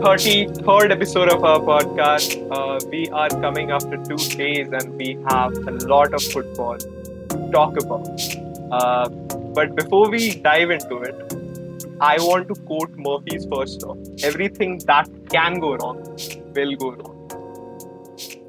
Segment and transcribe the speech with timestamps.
[0.00, 2.48] welcome to the 33rd episode of our podcast.
[2.50, 7.50] Uh, we are coming after two days and we have a lot of football to
[7.52, 8.08] talk about.
[8.72, 9.08] Uh,
[9.54, 11.14] but before we dive into it,
[12.00, 16.02] I want to quote Murphy's first law everything that can go wrong
[16.54, 17.28] will go wrong.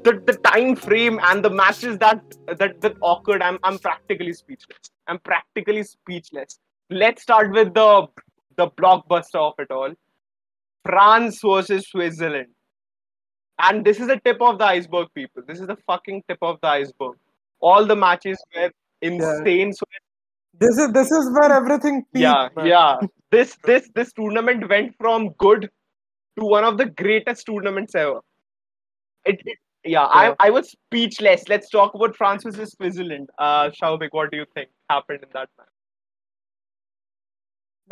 [0.04, 4.90] The, the time frame and the matches that that, that occurred, I'm, I'm practically speechless.
[5.06, 6.58] I'm practically speechless.
[6.88, 8.06] Let's start with the
[8.56, 9.94] the blockbuster of it all
[10.84, 12.48] France versus Switzerland.
[13.58, 15.42] And this is the tip of the iceberg, people.
[15.46, 17.16] This is the fucking tip of the iceberg.
[17.60, 19.72] All the matches were insane.
[19.72, 19.84] So
[20.58, 22.66] This is this is where everything peaked, yeah, man.
[22.66, 22.96] yeah.
[23.30, 25.68] This this this tournament went from good
[26.38, 28.20] to one of the greatest tournaments ever.
[29.24, 30.34] It, it yeah, Yeah.
[30.40, 31.48] I I was speechless.
[31.48, 33.30] Let's talk about France versus Switzerland.
[33.38, 35.71] Uh Shaubik, what do you think happened in that match?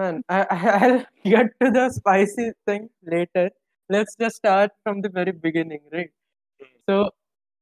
[0.00, 3.50] Man, I, I'll get to the spicy thing later.
[3.88, 6.10] Let's just start from the very beginning, right?
[6.88, 7.10] So,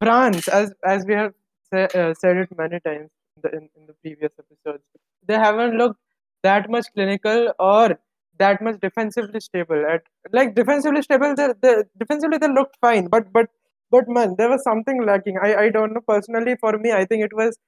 [0.03, 1.34] France, as as we have
[1.72, 4.84] sa- uh, said it many times in the, in, in the previous episodes,
[5.27, 6.00] they haven't looked
[6.44, 7.98] that much clinical or
[8.39, 9.84] that much defensively stable.
[9.86, 13.48] At like defensively stable, they, they defensively they looked fine, but but
[13.91, 15.39] but man, there was something lacking.
[15.42, 16.56] I I don't know personally.
[16.61, 17.59] For me, I think it was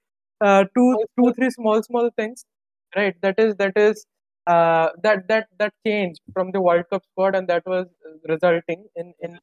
[0.40, 2.44] uh, two two three small small things,
[2.96, 3.14] right?
[3.22, 4.06] That is that is
[4.46, 7.86] uh, that that that changed from the World Cup squad, and that was
[8.28, 9.38] resulting in in,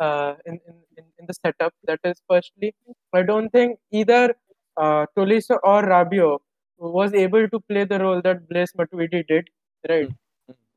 [0.00, 1.74] uh, in, in in the setup.
[1.84, 2.74] That is, firstly,
[3.12, 4.34] I don't think either
[4.76, 6.38] uh, Tolisso or Rabiot
[6.78, 9.48] was able to play the role that Blaise Matuidi did,
[9.88, 10.08] right,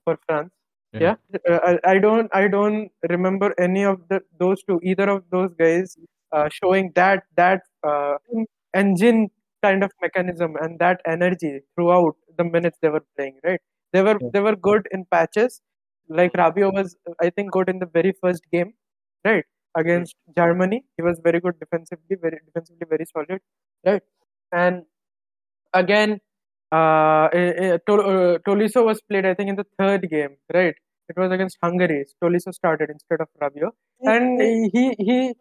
[0.06, 0.52] for France.
[1.00, 1.16] Yeah,
[1.50, 5.54] Uh, I, I don't I don't remember any of the those two either of those
[5.56, 5.98] guys
[6.32, 8.18] uh, showing that that uh,
[8.76, 9.30] engine
[9.64, 13.40] kind of mechanism and that energy throughout the minutes they were playing.
[13.44, 13.62] Right,
[13.94, 14.30] they were Yeah.
[14.34, 15.62] they were good in patches.
[16.10, 18.74] Like Rabiot was, I think, good in the very first game,
[19.26, 19.46] right
[19.76, 20.84] against Germany.
[20.98, 23.42] He was very good defensively, very defensively very solid,
[23.86, 24.04] right.
[24.52, 24.84] And
[25.74, 26.20] again,
[26.72, 30.76] uh, eh, eh, Tol- uh, Tolisso was played, I think, in the third game, right?
[31.10, 32.06] It was against Hungary.
[32.24, 35.34] Tolisso started instead of Rabiot, and he he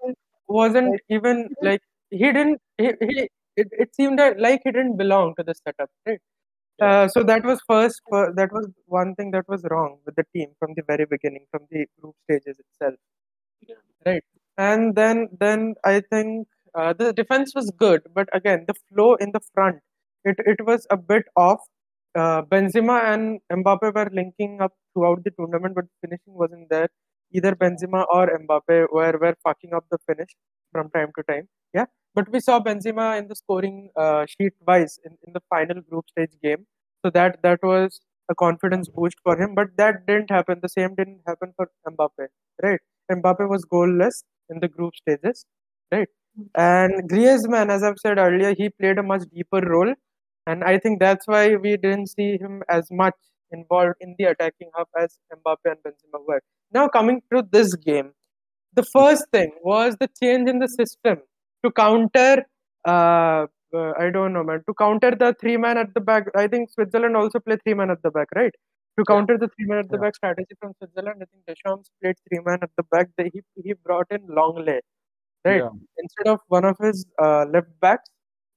[0.49, 5.35] wasn't even like he didn't he, he it, it seemed that like he didn't belong
[5.39, 6.21] to the setup, right?
[6.81, 8.01] Uh, so that was first.
[8.11, 11.47] fir- that was one thing that was wrong with the team from the very beginning,
[11.51, 12.95] from the group stages itself,
[14.07, 14.23] right?
[14.59, 19.33] And then then I think uh, the defense was good, but again the flow in
[19.33, 19.79] the front
[20.25, 21.61] it it was a bit off.
[22.15, 26.89] Uh, Benzema and Mbappe were linking up throughout the tournament, but finishing wasn't there.
[27.33, 30.31] Either Benzema or Mbappe were were fucking up the finish
[30.73, 31.49] from time to time.
[31.75, 35.81] Yeah, but we saw Benzema in the scoring uh, sheet twice in, in the final
[35.81, 36.67] group stage game,
[37.05, 38.01] so that that was
[38.31, 39.55] a confidence boost for him.
[39.55, 40.61] But that didn't happen.
[40.63, 42.27] The same didn't happen for Mbappe,
[42.63, 42.81] right?
[43.11, 45.45] Mbappe was goalless in the group stages,
[45.91, 46.09] right?
[46.55, 49.95] And Griezmann, as I've said earlier, he played a much deeper role,
[50.47, 53.15] and I think that's why we didn't see him as much
[53.53, 56.41] involved in the attacking half as Mbappe and Benzema were.
[56.73, 58.13] Now coming to this game,
[58.75, 61.19] the first thing was the change in the system
[61.65, 62.45] to counter.
[62.87, 64.63] Uh, uh, I don't know, man.
[64.69, 67.91] To counter the three man at the back, I think Switzerland also play three man
[67.91, 68.55] at the back, right?
[68.99, 70.03] To counter the three man at the Yeah.
[70.03, 73.09] back strategy from Switzerland, I think Deschamps played three man at the back.
[73.17, 74.83] They, he he brought in Lenglet,
[75.45, 75.65] right?
[75.65, 75.71] Yeah.
[75.99, 78.11] Instead of one of his uh, left backs,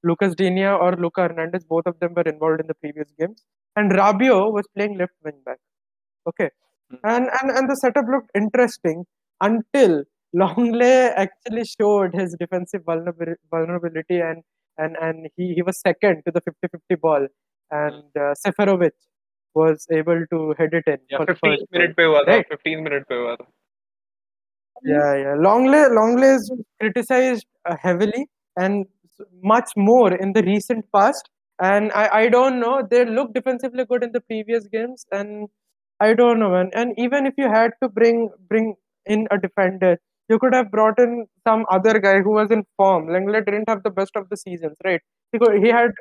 [0.04, 3.44] Lucas Digne or Luca Hernandez, both of them were involved in the previous games,
[3.76, 5.60] and Rabiot was playing left wing back.
[6.28, 6.50] Okay,
[6.94, 7.00] Mm.
[7.12, 9.06] and and and the setup looked interesting
[9.42, 10.04] until
[10.42, 14.44] Lenglet actually showed his defensive vulnerabil- vulnerability and
[14.78, 17.28] and and he, he was second to the 50-50 ball
[17.72, 18.92] and uh, Seferovic
[19.56, 21.80] was able to head it in Yeah, for 15 first goal.
[21.80, 22.48] minute pe hua tha, Right.
[22.56, 23.46] 15 minute pe hua tha.
[24.84, 25.36] Yeah, yeah.
[25.48, 28.86] Lenglet, Lenglet is criticized uh, heavily and
[29.42, 31.30] much more in the recent past.
[31.62, 32.86] And I, I don't know.
[32.90, 35.48] They looked defensively good in the previous games, and
[36.00, 36.70] I don't know, man.
[36.74, 38.76] And even if you had to bring bring
[39.06, 39.98] in a defender,
[40.30, 43.08] you could have brought in some other guy who was in form.
[43.08, 45.02] Lenglet didn't have the best of the seasons, right?
[45.32, 45.92] He could, he had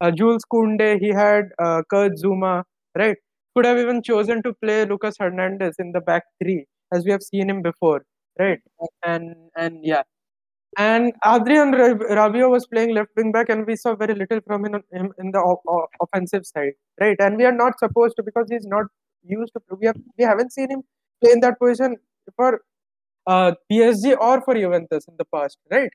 [0.00, 2.64] uh, Jules Koundé, he had uh, Kurt Zouma,
[2.96, 3.16] right?
[3.56, 7.22] Could have even chosen to play Lucas Hernandez in the back three, as we have
[7.22, 8.04] seen him before,
[8.38, 8.60] right?
[9.04, 10.02] And and yeah,
[10.78, 14.64] and Adrien Rab- Rabiot was playing left wing back, and we saw very little from
[14.64, 17.16] him, him in the o- o- offensive side, right?
[17.20, 18.86] And we are not supposed to because he's not
[19.24, 19.76] used to.
[19.76, 20.82] We have we haven't seen him
[21.22, 21.96] play in that position
[22.36, 22.60] for
[23.26, 25.90] uh, PSG or for Juventus in the past, right?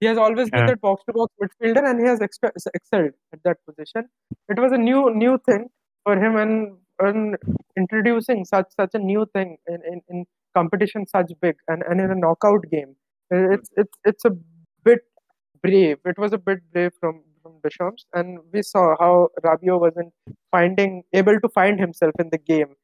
[0.00, 3.40] He has always been that box to box midfielder, and he has expe- excelled at
[3.44, 4.08] that position.
[4.48, 5.68] It was a new new thing
[6.04, 7.36] for him, and on
[7.76, 12.10] introducing such such a new thing in, in, in competition such big and, and in
[12.10, 12.96] a knockout game.
[13.30, 14.30] It's it's it's a
[14.84, 15.00] bit
[15.62, 15.98] brave.
[16.04, 20.12] It was a bit brave from from Deschamps, and we saw how Rabiot wasn't
[20.50, 22.74] finding able to find himself in the game,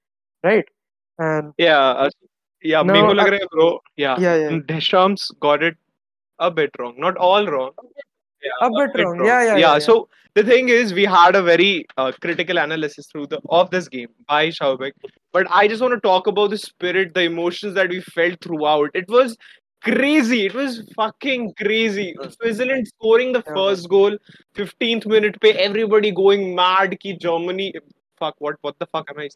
[0.43, 0.65] right?
[1.19, 2.11] And yeah, uh,
[2.63, 3.81] yeah, no, Mingo bro.
[3.97, 4.59] Yeah, yeah, yeah.
[4.67, 5.77] Deschamps got it
[6.39, 7.73] a bit wrong, not all wrong.
[8.43, 9.19] Yeah, a, bit, a bit wrong.
[9.19, 9.27] wrong.
[9.27, 13.07] Yeah, yeah, yeah, yeah, So the thing is, we had a very uh, critical analysis
[13.07, 14.93] through the of this game by Schaubek.
[15.33, 18.91] But I just want to talk about the spirit, the emotions that we felt throughout.
[18.95, 19.37] It was
[19.83, 20.47] crazy.
[20.47, 22.15] It was fucking crazy.
[22.41, 24.17] Switzerland scoring the first goal,
[24.55, 26.99] 15th minute, pay everybody going mad.
[27.01, 27.75] Ki Germany,
[28.19, 28.57] fuck what?
[28.63, 29.29] What the fuck am I?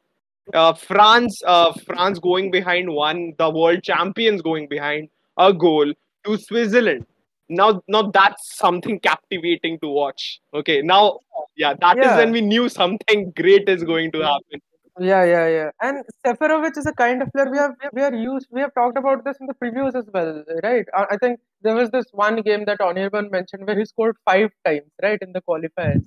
[0.54, 3.34] Uh, France, uh, France going behind one.
[3.38, 5.92] The world champions going behind a goal
[6.24, 7.06] to Switzerland.
[7.48, 10.40] Now, now that's something captivating to watch.
[10.54, 11.20] Okay, now,
[11.56, 12.16] yeah, that is Yeah.
[12.16, 14.60] when we knew something great is going to happen.
[14.98, 15.70] Yeah, yeah, yeah.
[15.82, 18.46] And Seferovic is a kind of player we have we are used.
[18.50, 20.86] We have talked about this in the previews as well, right?
[20.94, 24.50] I, I think there was this one game that Anirban mentioned where he scored five
[24.64, 26.02] times, right, in the qualifiers.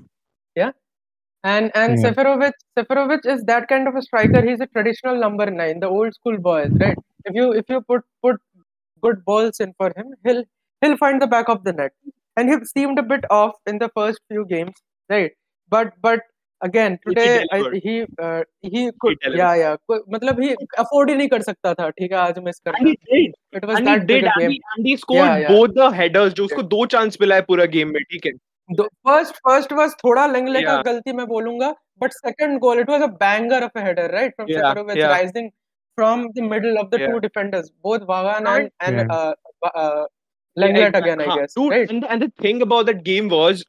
[0.56, 0.71] Yeah,
[1.44, 2.12] and and Yeah.
[2.12, 4.41] Seferovic Seferovic is that kind of a striker.
[4.45, 6.97] He's a traditional number nine, the old school boys, right?
[7.25, 8.42] If you if you put put
[9.01, 10.44] good balls in for him, he'll
[10.81, 11.92] he'll find the back of the net.
[12.38, 14.74] And he seemed a bit off in the first few games,
[15.09, 15.31] right?
[15.69, 16.21] But but
[16.63, 17.25] again today
[17.85, 18.00] he
[18.73, 19.71] he could या या
[20.13, 23.81] मतलब ही afford ही नहीं कर सकता था ठीक है आज मिस कर it was
[23.81, 27.65] that did and he score both the headers जो उसको दो चांस मिला है पूरा
[27.77, 28.31] गेम में ठीक है।
[28.81, 33.11] फ़र्स्ट फ़र्स्ट वाज थोड़ा लंगले का गलती मैं बोलूँगा but second goal it was a
[33.23, 35.50] banger of a header right from सेकरोविच rising
[35.97, 37.09] from the middle of the yeah.
[37.13, 39.15] two defenders both Vavan and, and yeah.
[39.15, 39.33] uh,
[39.69, 40.03] uh,
[40.57, 41.53] Lenglet again, I हाँ, guess.
[41.53, 41.89] Dude, right?
[41.89, 43.63] and, and the thing about that game was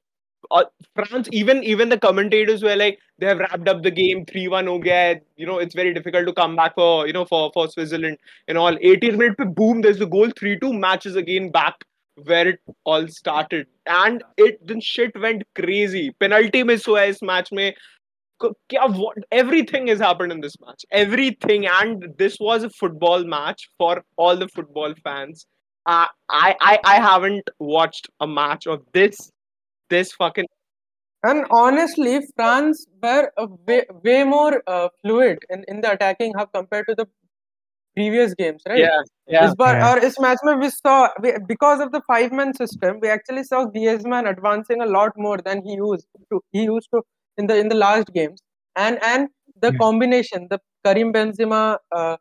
[0.50, 0.64] uh,
[0.94, 4.78] France, even even the commentators were like, they have wrapped up the game, 3-1 ho
[4.78, 5.20] gaya.
[5.36, 8.58] You know, it's very difficult to come back for, you know, for, for Switzerland and
[8.58, 8.76] all.
[8.76, 11.84] 80th minute, pe boom, there's the goal, 3-2 matches again back
[12.24, 13.66] where it all started.
[13.86, 16.10] And it then shit went crazy.
[16.18, 17.74] Penalty miss hua hai is match mein.
[18.72, 24.02] What everything has happened in this match everything and this was a football match for
[24.16, 25.44] all the football fans
[25.84, 29.30] uh, I, I i haven't watched a match of this
[29.90, 30.46] this fucking
[31.22, 33.30] and honestly, France were
[33.66, 37.06] way, way more uh, fluid in, in the attacking hub compared to the
[37.94, 38.78] previous games, right?
[38.78, 39.46] Yeah, yeah.
[39.46, 39.92] This bar, yeah.
[39.92, 43.66] Or this match, we saw we, because of the five man system, we actually saw
[43.66, 46.40] Griezmann advancing a lot more than he used to.
[46.52, 47.02] He used to
[47.36, 48.40] in the in the last games,
[48.76, 49.28] and and
[49.60, 49.78] the yeah.
[49.78, 52.16] combination, the Karim Benzema, uh,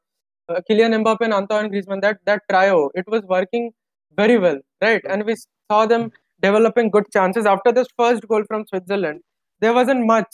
[0.49, 3.71] uh, Kylian Mbappe, and Antoine Griezmann, that that trio, it was working
[4.17, 5.01] very well, right?
[5.07, 5.35] And we
[5.71, 6.11] saw them
[6.41, 9.21] developing good chances after this first goal from Switzerland.
[9.59, 10.27] There wasn't much,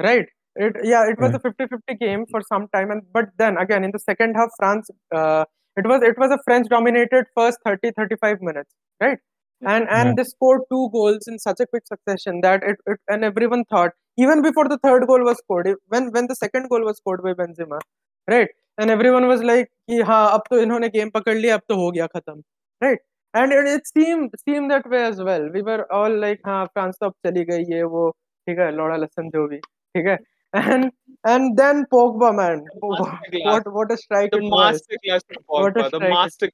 [0.00, 0.26] right?
[0.56, 1.54] It, yeah, it was right.
[1.60, 4.90] a 50-50 game for some time, and but then again in the second half, France.
[5.14, 5.44] Uh,
[5.76, 9.18] it was it was a French-dominated first 30-35 minutes, right?
[9.60, 10.14] And and yeah.
[10.16, 13.92] they scored two goals in such a quick succession that it, it and everyone thought
[14.18, 17.32] even before the third goal was scored, when when the second goal was scored by
[17.32, 17.80] Benzema,
[18.28, 18.48] right?
[18.78, 21.90] And everyone was like, "Ki ha, ab to inhone game pakad liya, ab to ho
[21.90, 22.42] gaya khatam,"
[22.82, 22.98] right?
[23.35, 26.95] and it, it seemed seemed that way as well we were all like हाँ France
[27.01, 28.09] तो अब चली गई है वो
[28.47, 30.17] ठीक है लौड़ा लसन जो भी ठीक है
[30.59, 30.91] and
[31.31, 33.45] and then Pogba man masterclass.
[33.49, 36.13] what what a strike the it was masterclass from What a Pogba, the strike.
[36.13, 36.49] master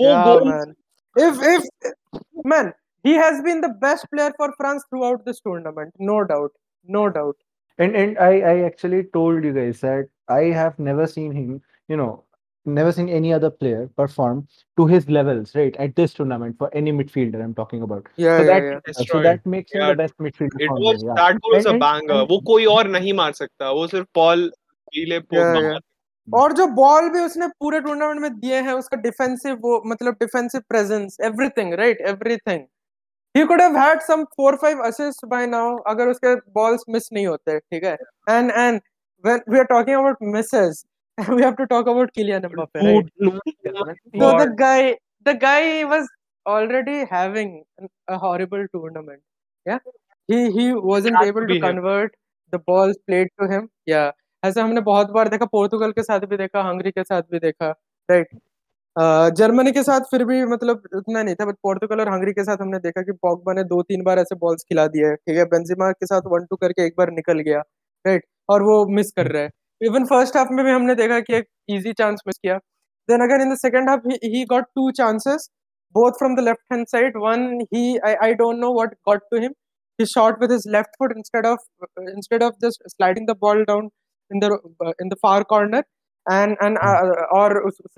[0.00, 0.74] वो yeah goals man
[1.24, 1.66] if if
[2.52, 2.70] man
[3.08, 6.52] he has been the best player for France throughout this tournament no doubt
[6.98, 7.36] no doubt
[7.84, 11.50] And and I I actually told you guys that I have never seen him,
[11.92, 12.12] you know,
[12.66, 14.38] never seen any other player perform
[14.78, 15.76] to his levels, right?
[15.76, 18.08] At this tournament for any midfielder I'm talking about.
[18.16, 19.26] yeah So yeah that yeah uh, so Destroyed.
[19.26, 21.08] that makes him Yeah, the best midfielder it for was me.
[21.10, 21.14] Yeah.
[21.20, 23.86] that goal was a And- and- banger and- वो कोई और नहीं मार सकता वो
[23.92, 24.48] सिर्फ Paul
[24.94, 25.68] पीले Pogba yeah.
[25.68, 30.14] मार और जो बॉल भी उसने पूरे टूर्नामेंट में दिए हैं उसका डिफेंसिव वो मतलब
[30.20, 32.66] defensive presence everything right everything
[33.34, 37.26] he could have had some four five assists by now अगर उसके balls miss नहीं
[37.26, 37.96] होते ठीक है
[38.34, 38.80] and and
[39.24, 40.78] when we are talking about misses
[41.17, 43.39] we have to talk about Kylian Mbappe right Dude,
[44.19, 46.07] so the guy the guy was
[46.45, 47.63] already having
[48.07, 49.21] a horrible tournament
[49.65, 49.79] yeah
[50.29, 51.61] he he wasn't had able to him.
[51.61, 52.15] convert
[52.53, 54.11] the balls played to him yeah
[54.43, 57.69] ऐसा हमने बहुत बार देखा पोर्तुगल के साथ भी देखा Hungary के साथ भी देखा
[58.09, 58.29] राइट
[59.37, 62.61] जर्मनी के साथ फिर भी मतलब उतना नहीं था बट पोर्तुगल और हंगरी के साथ
[62.61, 65.91] हमने देखा कि पॉगबा ने दो तीन बार ऐसे बॉल्स खिला दिए ठीक है बेंजिमा
[65.91, 67.59] के साथ वन टू करके एक बार निकल गया
[68.05, 69.49] राइट और वो मिस कर रहा है
[69.81, 72.57] इवन फ़र्स्ट हाफ़ में भी हमने देखा कि एक इजी चांस मिस किया
[73.09, 75.49] then again in the second half he got two chances
[75.95, 79.53] both from the left hand side one he I don't know what got to him
[79.99, 83.89] he shot with his left foot instead of instead of just sliding the ball down
[84.31, 84.59] in the
[85.01, 85.83] in the far corner
[86.25, 86.77] and and
[87.39, 87.57] और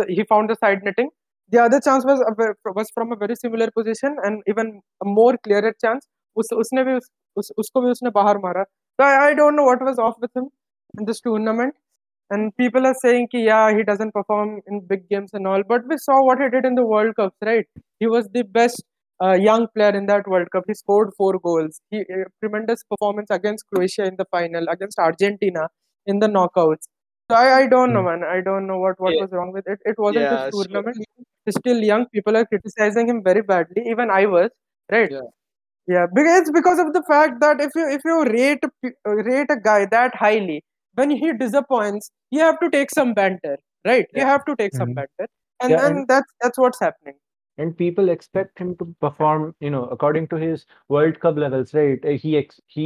[0.10, 1.10] he found the side netting
[1.52, 5.38] The other chance was uh, was from a very similar position and even a more
[5.38, 6.06] clearer chance.
[6.38, 6.94] उस, उसने भी
[7.38, 8.64] उस, उसको भी उसने बाहर मारा.
[9.00, 10.32] So I, I don't know what was off with.
[11.00, 11.76] In this tournament.
[12.30, 15.82] And people are saying कि yeah he doesn't perform in big games and all, but
[15.90, 17.66] we saw what he did in the World Cups, right?
[18.00, 18.84] He was the best
[19.24, 20.64] uh, young player in that World Cup.
[20.68, 21.82] He scored four goals.
[21.92, 25.68] He uh, tremendous performance against Croatia in the final, against Argentina
[26.06, 26.88] in the knockouts.
[27.32, 28.24] So I, I don't know, man.
[28.24, 29.22] I don't know what, what Yeah.
[29.22, 29.80] was wrong with it.
[29.86, 30.98] It wasn't Yeah, his tournament.
[31.46, 32.08] He's still young.
[32.08, 33.84] People are criticizing him very badly.
[33.90, 34.50] Even I was,
[34.92, 35.12] right?
[35.12, 35.30] Yeah.
[35.88, 38.70] Yeah, because it's because of the fact that if you if you rate a
[39.10, 40.64] uh, rate a guy that highly,
[40.96, 44.08] when he disappoints, you have to take some banter, right?
[44.14, 44.96] You have to take some Mhm.
[44.96, 45.28] banter,
[45.62, 47.16] and Yeah, then and- that's that's what's happening.
[47.64, 50.62] and people expect him to perform you know according to his
[50.94, 52.86] world cup levels right Uh, he ex- he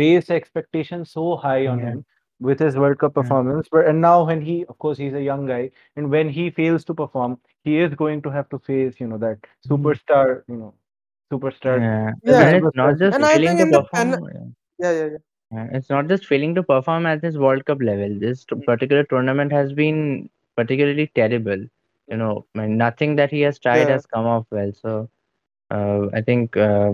[0.00, 1.86] raised expectations so high on Yeah.
[1.92, 2.02] him
[2.48, 3.20] with his world cup Yeah.
[3.20, 5.62] performance but and now when he of course he's a young guy
[5.96, 7.38] and when he fails to perform
[7.70, 10.74] he is going to have to face you know that superstar you know
[11.32, 12.12] superstar Yeah.
[12.34, 12.46] Yeah.
[12.50, 14.12] And it's not just And I think to in the perform.
[14.12, 14.46] pen- yeah.
[14.84, 15.18] Yeah, yeah,
[15.51, 15.65] yeah.
[15.65, 18.17] Yeah, It's not just failing to perform at this World Cup level.
[18.19, 21.65] This t- particular tournament has been particularly terrible.
[22.07, 23.93] You know, I mean, nothing that he has tried Yeah.
[23.93, 24.71] has come off well.
[24.73, 25.09] So,
[25.71, 26.93] uh, I think uh,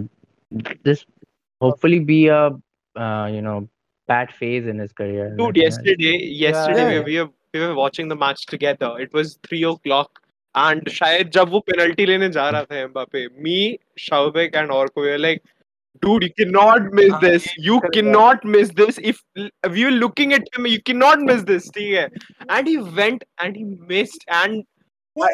[0.84, 1.06] this
[1.62, 2.48] hopefully be a
[2.96, 3.68] uh, you know
[4.08, 5.30] bad phase in his career.
[5.30, 5.75] Dude, Nothing else.
[5.77, 9.00] yesterday, yesterday Yeah, we, we were we were watching the match together.
[9.00, 10.22] It was three o'clock,
[10.56, 15.10] and शायद जब वो penalty लेने जा रहा था Mbappe, me, Shaubek, and Orko, we
[15.10, 15.44] were like,
[16.01, 19.21] dude you cannot miss ah, this you cannot miss this if,
[19.71, 21.71] we were looking at him you cannot miss this
[22.49, 24.65] and he went and he missed and
[25.15, 25.33] what?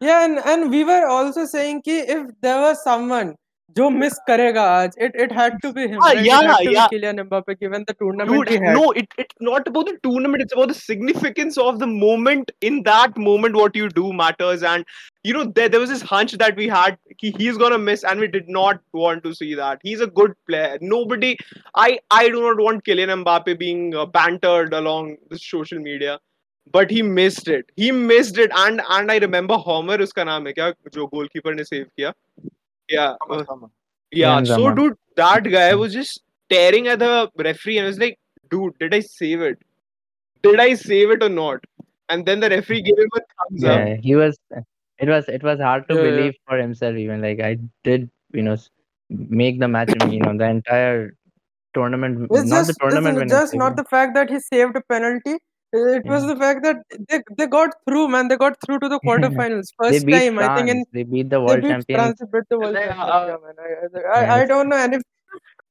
[0.00, 3.34] yeah and, and we were also saying ki if there was someone
[3.76, 7.82] जो miss करेगा आज it it had to be him या या Kylian Mbappe given
[7.82, 11.58] the tournament he had no it it not about the tournament it's about the significance
[11.58, 14.84] of the moment in that moment what you do matters and
[15.26, 18.04] you know there there was this hunch that we had कि he is gonna miss
[18.04, 21.36] and we did not want to see that he is a good player nobody
[21.78, 26.18] I I do not want Kylian Mbappe being bantered along the social media
[26.74, 30.52] but he missed it he missed it and and I remember Homer उसका नाम है
[30.52, 32.12] क्या जो goalkeeper ने save किया
[32.88, 33.14] Yeah.
[33.28, 33.44] uh,
[34.10, 34.74] yeah, so Zaman.
[34.74, 38.18] dude, that guy was just staring at the referee and was like,
[38.50, 39.58] dude, did I save it?
[40.42, 41.64] Did I save it or not?
[42.08, 43.78] And then the referee gave him a thumbs up.
[43.78, 44.38] Yeah, he was.
[44.98, 45.28] It was.
[45.28, 46.10] It was hard to Yeah, yeah.
[46.10, 46.96] believe for himself.
[46.96, 48.56] Even like I did, you know,
[49.10, 49.90] make the match.
[50.08, 51.14] You know, the entire
[51.74, 52.28] tournament.
[52.30, 53.28] It's not just, the tournament.
[53.28, 55.36] just not the fact that he saved a penalty.
[55.73, 56.27] It was Yeah.
[56.31, 58.27] the fact that they, they got through, man.
[58.27, 59.69] They got through to the quarterfinals.
[59.79, 60.49] they First beat time, France.
[60.49, 61.97] I think, in they beat the they world beat champions.
[61.99, 63.09] France, they beat the world They, champions.
[63.15, 63.55] uh, yeah, man.
[63.57, 64.45] I, I, I, I Yeah.
[64.51, 64.77] don't know.
[64.77, 65.01] And if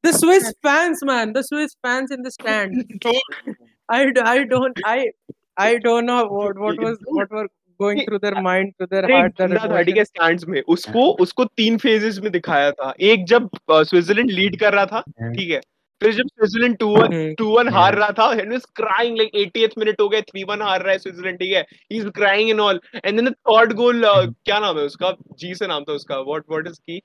[0.03, 2.85] the Swiss fans, man, the Swiss fans in the stand,
[3.89, 5.11] I, d- I don't I
[5.57, 7.47] I don't know what what was what were
[7.79, 10.09] going through their mind, through their नहीं, heart, their बंदा thirty के emotions.
[10.09, 14.87] Stands में उसको उसको तीन phases में दिखाया था एक जब स्विट्जरलैंड लीड कर रहा
[14.95, 15.33] था Yeah.
[15.37, 15.61] ठीक है
[16.01, 19.32] फिर जब Switzerland two one hmm, two one हार रहा था and was crying like
[19.44, 21.62] 80th minute हो गए 3-1 हार रहा है स्विट्जरलैंड ठीक है
[21.92, 25.54] he is crying and all and then the third goal क्या नाम है उसका जी
[25.62, 27.01] से नाम था उसका व्हाट व्हाट इज़ की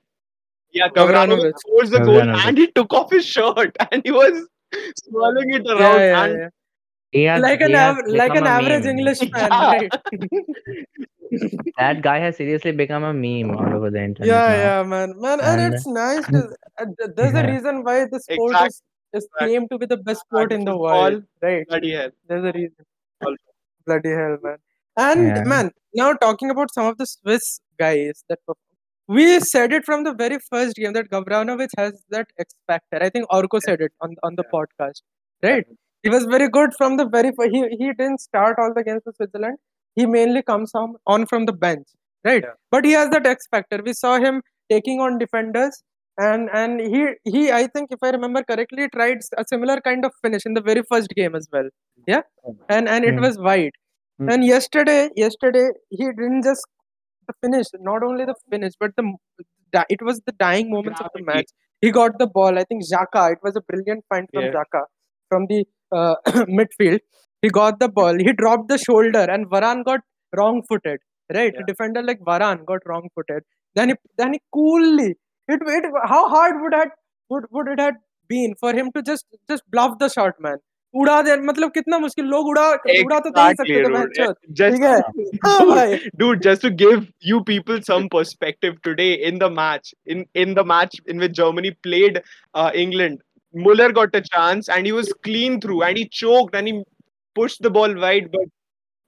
[0.75, 4.37] या Gavranovic scores the goal and he took off his shirt and he was
[5.01, 6.39] swirling it Yeah, around yeah, and
[7.13, 7.35] yeah.
[7.43, 8.87] Like an av- like an average.
[8.91, 9.65] English fan, Yeah.
[9.73, 9.93] right?
[11.77, 14.63] That guy has seriously become a meme all over the internet Yeah, now.
[14.63, 16.25] yeah, man, man, and And- it's nice.
[16.27, 16.41] To,
[16.79, 18.81] uh, th- there's a reason why the sport Exact- is
[19.21, 21.67] is claimed to be the best sport in the world, right?
[21.67, 22.85] bloody hell There's a reason.
[23.25, 23.35] All-
[23.85, 24.57] Bloody hell, man.
[24.97, 25.43] And Yeah.
[25.53, 28.57] man, now talking about some of the Swiss guys that perform-
[29.17, 32.99] we said it from the very first game that Gavranovic has that X factor.
[33.07, 34.55] I think Orko said it on on the Yeah.
[34.57, 35.01] podcast,
[35.49, 35.65] right?
[36.03, 37.51] He was very good from the very first.
[37.57, 39.57] He he didn't start all the games for Switzerland.
[39.95, 41.87] He mainly comes on on from the bench,
[42.23, 42.43] right?
[42.43, 42.53] Yeah.
[42.71, 43.79] But he has that X factor.
[43.85, 45.81] We saw him taking on defenders,
[46.17, 47.01] and and he
[47.35, 50.61] he I think if I remember correctly, tried a similar kind of finish in the
[50.61, 51.69] very first game as well.
[52.07, 52.21] Yeah,
[52.69, 53.21] and and it Hmm.
[53.27, 53.71] was wide.
[54.19, 54.29] Hmm.
[54.29, 56.65] And yesterday, yesterday he didn't just
[57.27, 59.05] the finish, not only the finish, but the
[59.89, 61.49] it was the dying moments of the match.
[61.81, 62.57] He got the ball.
[62.59, 63.31] I think Xhaka.
[63.33, 64.51] It was a brilliant find from Yeah.
[64.51, 64.83] Xhaka
[65.29, 66.15] from the uh,
[66.59, 66.99] midfield.
[67.43, 68.17] He got the ball.
[68.27, 70.01] He dropped the shoulder, and Varane got
[70.37, 70.99] wrong-footed.
[71.33, 71.61] Right, yeah.
[71.67, 73.43] defender like Varane got wrong-footed.
[73.75, 75.15] Then he then he coolly.
[75.47, 76.91] It, it how hard would that
[77.29, 77.95] would would it have
[78.29, 80.63] been for him to just just bluff the shot man?
[81.01, 84.19] उड़ा दे मतलब कितना मुश्किल लोग उड़ा exactly, उड़ा तो नहीं सकते थे मैच
[84.59, 84.97] ठीक है
[85.45, 90.23] हां भाई dude just to give you people some perspective today in the match in
[90.43, 92.21] in the match in which Germany played
[92.83, 93.17] England
[93.53, 96.83] Muller got the chance and he was clean through and he choked and he
[97.35, 98.49] push the ball wide, but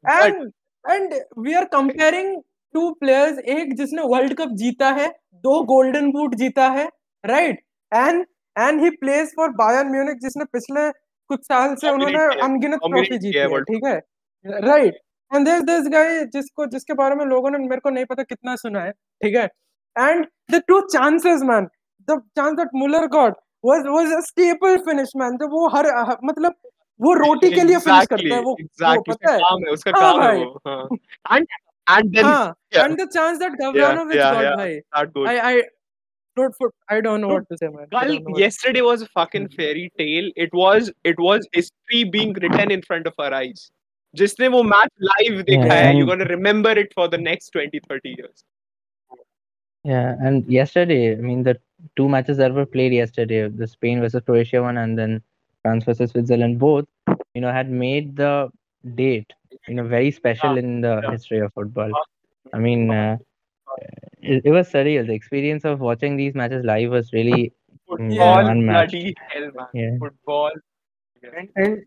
[0.05, 0.51] and
[0.85, 2.29] and we are comparing
[2.75, 5.07] two players एक जिसने world cup जीता है
[5.43, 6.85] दो golden boot जीता है
[7.23, 7.59] right
[7.91, 10.89] and and he plays for Bayern Munich जिसने पिछले
[11.29, 13.95] कुछ साल से उन्होंने अनगिनत ट्रॉफी जीती है ठीक है?
[14.45, 14.99] Right
[15.31, 18.55] and there this guy जिसको जिसके बारे में लोगों ने मेरे को नहीं पता कितना
[18.55, 19.45] सुना है ठीक है?
[19.95, 21.67] And the two chances man
[22.07, 26.53] the chance that Muller got was was a staple finish man तो वो हर- मतलब
[27.00, 29.64] वो रोटी के लिए फिनिश exactly, करता है वो वो exactly, पता है उसका काम
[29.66, 30.88] है उसका हाँ काम है भाई। वो हाँ.
[31.36, 31.46] and
[31.96, 32.84] and then हाँ yeah.
[32.84, 34.56] and the chance that Gavranovic yeah, got yeah.
[34.56, 35.28] भाई that goal.
[35.28, 35.62] I I
[36.36, 38.82] don't for I don't know what to say man I Kal, don't know what- yesterday
[38.88, 40.30] was a fucking fairy tale.
[40.46, 43.68] It was it was history being written in front of our eyes.
[44.14, 47.80] जिसने वो match live देखा है and- you gonna remember it for the next 20
[47.90, 48.44] 30 years
[49.84, 51.52] Yeah, and yesterday, I mean, the
[51.98, 55.14] two matches that were played yesterday, the Spain versus Croatia one and then
[55.65, 56.85] France versus Switzerland, both,
[57.33, 58.49] you know, had made the
[58.95, 59.33] date,
[59.67, 61.11] you know, very special in the yeah.
[61.11, 61.91] history of football.
[62.53, 63.17] I mean, uh,
[64.21, 65.07] it, it was surreal.
[65.07, 67.53] The experience of watching these matches live was really,
[67.87, 68.91] football unmatched.
[68.91, 69.97] bloody hell man Yeah.
[69.99, 70.51] football
[71.37, 71.85] and, and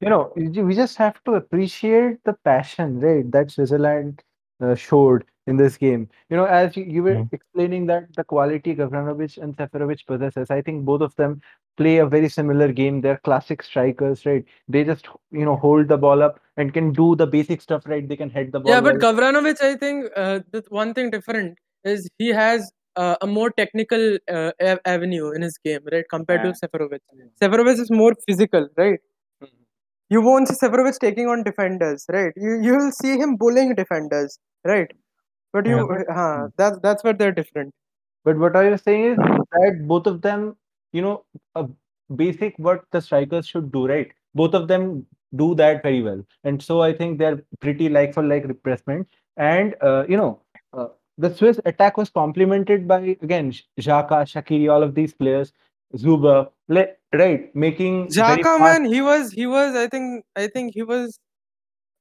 [0.00, 4.22] you know we just have to appreciate the passion right that switzerland
[4.60, 6.08] uh, showed in this game.
[6.28, 7.32] You know as you, you were Mm.
[7.32, 11.40] explaining that the quality Gavranovic and Seferovic possesses i think both of them
[11.76, 13.00] play a very similar game.
[13.00, 14.44] They're classic strikers right?
[14.68, 18.06] They just you know hold the ball up and can do the basic stuff right?
[18.08, 19.14] They can head the ball yeah but well.
[19.14, 24.18] Gavranovic I think uh, the one thing different is he has uh, a more technical
[24.28, 26.68] uh, a- avenue in his game right compared to Yeah.
[26.68, 27.00] Seferovic.
[27.42, 29.00] Seferovic is more physical right?
[30.10, 32.32] You won't see Seferovic taking on defenders right?
[32.36, 34.90] You you will see him bullying defenders right
[35.52, 35.78] but you
[36.14, 37.74] uh, that's that's where they're different
[38.24, 40.56] But what I was saying is that both of them,
[40.92, 41.24] you know,
[41.60, 41.66] a
[42.16, 44.12] basic what the strikers should do, right?
[44.34, 45.06] Both of them
[45.42, 49.08] do that very well, and so I think they're pretty like for like replacement.
[49.36, 54.82] And uh, you know, uh, the Swiss attack was complemented by again Xhaka, Shaqiri, all
[54.82, 55.52] of these players,
[55.96, 60.82] Zuber, le- right, making Xhaka man he was he was I think I think he
[60.82, 61.18] was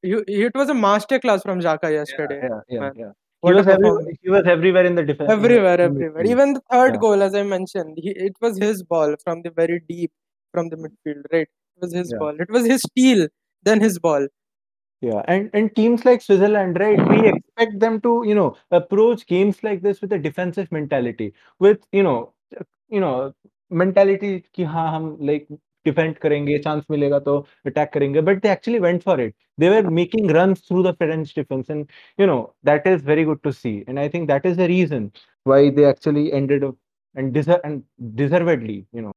[0.01, 3.11] he, it was a master class from Xhaka yesterday Yeah, yeah, yeah.
[3.41, 5.29] He was, every, he was, everywhere in the defense.
[5.31, 6.25] Everywhere, everywhere.
[6.25, 6.99] Even the third yeah.
[6.99, 10.11] goal, as I mentioned, he, it was his ball from the very deep
[10.53, 11.47] from the midfield, right?
[11.47, 12.19] It was his yeah.
[12.19, 12.35] ball.
[12.37, 13.27] It was his steal,
[13.63, 14.27] then his ball.
[15.01, 16.99] Yeah, and and teams like Switzerland, right?
[17.09, 21.79] We expect them to, you know, approach games like this with a defensive mentality, with
[21.93, 22.33] you know,
[22.89, 23.33] you know,
[23.69, 25.47] mentality ki ha, hum like
[25.86, 27.38] defend करेंगे, chance मिलेगा तो
[27.68, 28.22] attack करेंगे.
[28.24, 29.34] But they actually went for it.
[29.58, 33.42] They were making runs through the French defense, and you know that is very good
[33.44, 33.84] to see.
[33.88, 35.12] And I think that is the reason
[35.44, 36.76] why they actually ended up
[37.14, 39.12] and deserve and deservedly, you know.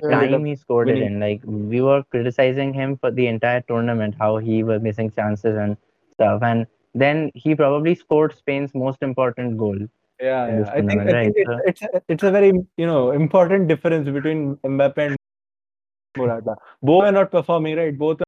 [0.00, 1.14] time he scored it winning.
[1.14, 1.20] in.
[1.20, 5.76] Like we were criticizing him for the entire tournament, how he was missing chances and
[6.14, 9.78] stuff, and then he probably scored Spain's most important goal.
[10.20, 10.70] Yeah, yeah.
[10.70, 11.60] I think, tournament, I think right?
[11.66, 15.16] it's, it's, a, it's a very you know important difference between Mbappe and
[16.16, 16.56] Morata.
[16.82, 17.96] Both are not performing right.
[17.96, 18.22] Both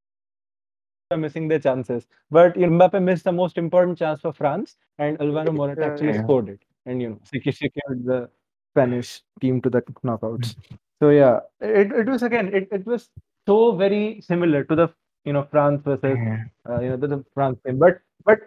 [1.10, 2.06] are missing their chances.
[2.30, 6.12] But you know, Mbappe missed the most important chance for France, and Alvaro Morata actually
[6.12, 6.22] yeah.
[6.22, 8.28] scored it, and you know secu- secured the
[8.72, 10.54] Spanish team to the knockouts.
[11.00, 13.08] So yeah, it, it was again it, it was
[13.46, 14.88] so very similar to the
[15.24, 16.44] you know France versus Yeah.
[16.68, 17.78] uh, you know the, the France game.
[17.78, 18.40] But but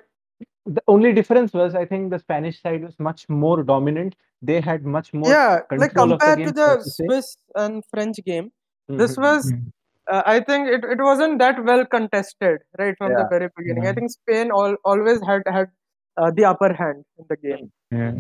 [0.66, 4.16] the only difference was I think the Spanish side was much more dominant.
[4.42, 5.30] They had much more.
[5.30, 8.52] yeah like control of the compared game, to the to swiss and french game
[8.90, 8.98] Mhm.
[9.02, 9.54] this was
[10.12, 13.94] uh, i think it, it wasn't that well contested right from the very beginning i
[13.98, 15.70] think spain all, always had had
[16.18, 18.16] uh, the upper hand in the game Yeah.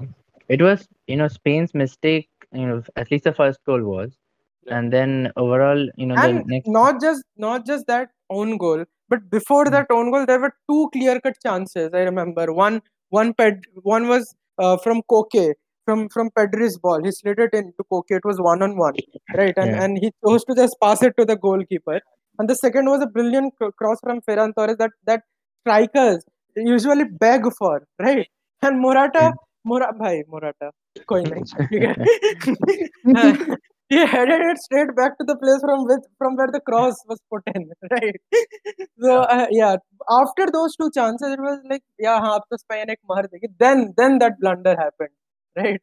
[0.55, 4.17] It was, you know, Spain's mistake, you know, at least the first goal was.
[4.63, 4.77] Yeah.
[4.77, 8.85] And then overall, you know, the and next not just not just that own goal
[9.09, 9.71] But before Hmm.
[9.73, 11.89] that own goal, there were two clear-cut chances.
[11.93, 15.53] I remember one, one ped, one was uh, from Koke,
[15.85, 17.03] from from Pedri's ball.
[17.03, 18.11] He slid it into Koke.
[18.19, 18.95] It was one on one,
[19.35, 19.57] right?
[19.57, 19.83] And Yeah.
[19.83, 21.99] and he chose to just pass it to the goalkeeper.
[22.39, 25.23] And the second was a brilliant cr- cross from Ferran Torres that that
[25.61, 26.23] strikers
[26.55, 28.27] usually beg for, right?
[28.61, 29.31] And Morata, Yeah.
[29.65, 30.71] Mora, bhai, Morata,
[31.08, 33.56] कोई नहीं, ठीक है?
[33.94, 37.20] he headed it straight back to the place from which from where the cross was
[37.34, 38.16] put in, right?
[39.04, 39.76] so uh, yeah,
[40.10, 43.52] after those two chances, it was like yeah, हाँ अब तो Spain एक मार देगी.
[43.64, 45.14] Then then that blunder happened,
[45.56, 45.80] right?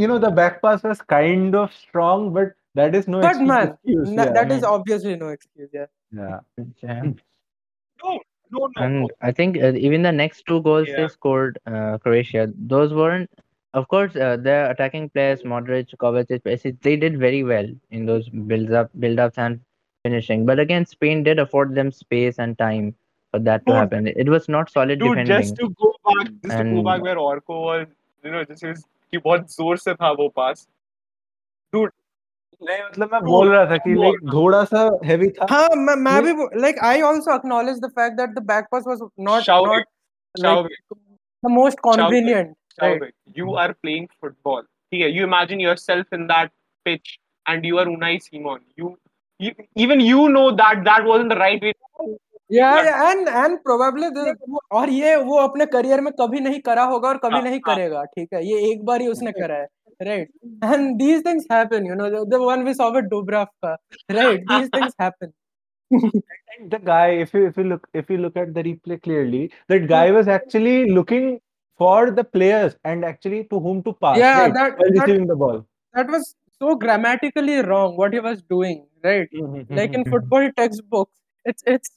[0.00, 3.48] You know, the back pass was kind of strong, but that is no But excuse.
[3.48, 4.32] man, excuse, Na- yeah.
[4.38, 5.68] that is obviously no excuse.
[5.74, 5.86] Yeah.
[6.12, 6.38] yeah.
[6.82, 7.02] Yeah.
[7.02, 8.18] No,
[8.52, 8.68] no, no.
[8.84, 11.02] And I think uh, even the next two goals Yeah.
[11.02, 13.28] they scored, uh, Croatia, those weren't.
[13.74, 18.28] Of course, uh, their attacking players, Modric, Kovacic, Perisic, they did very well in those
[18.28, 19.60] builds up, build ups, and
[20.04, 20.44] finishing.
[20.44, 22.94] But again, Spain did afford them space and time
[23.30, 23.76] for that to Dude.
[23.76, 24.06] happen.
[24.08, 25.26] It was not solid Dude, defending.
[25.36, 27.86] just to go back, just to go And- back where Orko was,
[28.24, 30.66] you know, just his कि बहुत जोर से था वो पास
[31.74, 36.12] नहीं मतलब मैं बोल रहा था कि like थोड़ा सा heavy था हाँ मैं मैं
[36.14, 39.44] ये- भी वो- like I also acknowledge the fact that the back pass was not
[39.44, 39.84] Shouting,
[40.38, 42.98] not like shouting.
[42.98, 43.00] the most convenient.
[43.00, 43.00] Right.
[43.00, 43.34] Shouting.
[43.34, 44.62] You are playing football.
[44.90, 46.50] Yeah, you imagine yourself in that
[46.84, 48.60] pitch and you are Unai Simon.
[48.76, 48.98] You,
[49.38, 51.72] you even you know that that wasn't the right way.
[52.48, 54.34] Yeah, yeah, and and probably the,
[54.72, 57.74] और ये वो अपने career में कभी नहीं करा होगा और कभी हाँ, नहीं हाँ।
[57.74, 59.66] करेगा ठीक है ये एक बार ही उसने करा है
[60.02, 60.28] right
[60.62, 63.76] and these things happen you know the, the one we saw with Dubravka
[64.10, 65.32] right these things happen
[65.90, 69.52] And the guy, if you if you look if you look at the replay clearly,
[69.68, 71.40] that guy was actually looking
[71.80, 75.26] for the players and actually to whom to pass Yeah, right, that- while that- receiving
[75.32, 75.60] the ball.
[75.94, 76.26] that was
[76.62, 79.30] so grammatically wrong what he was doing right
[79.78, 81.14] like in football textbooks
[81.52, 81.90] it's it's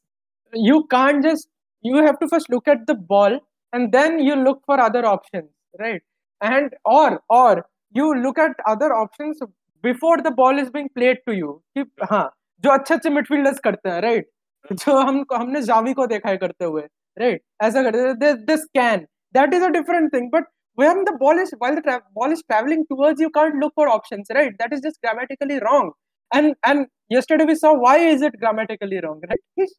[0.54, 1.50] you can't just
[1.84, 3.36] you have to first look at the ball
[3.74, 5.50] and then you look for other options
[5.84, 6.02] right
[6.42, 7.10] and or
[7.42, 7.52] or
[8.00, 9.44] you look at other options
[9.84, 12.24] before the ball is being played to you कि हाँ
[12.64, 14.30] जो अच्छे अच्छे midfielders करते हैं right
[14.72, 16.82] जो हम हमने जावी को देखा है करते हुए
[17.20, 21.52] राइट ऐसा करते this can that is a different thing but when the ball is
[21.64, 24.80] while the tra- ball is traveling towards you can't look for options right that is
[24.86, 25.92] just grammatically wrong
[26.38, 29.76] and and yesterday we saw why is it grammatically wrong right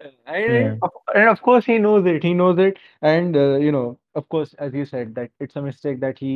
[0.00, 0.74] And, Yeah.
[0.82, 2.24] of- and of course he knows it.
[2.28, 2.78] He knows it,
[3.10, 6.32] and uh, you know, of course, as you said, that it's a mistake that he,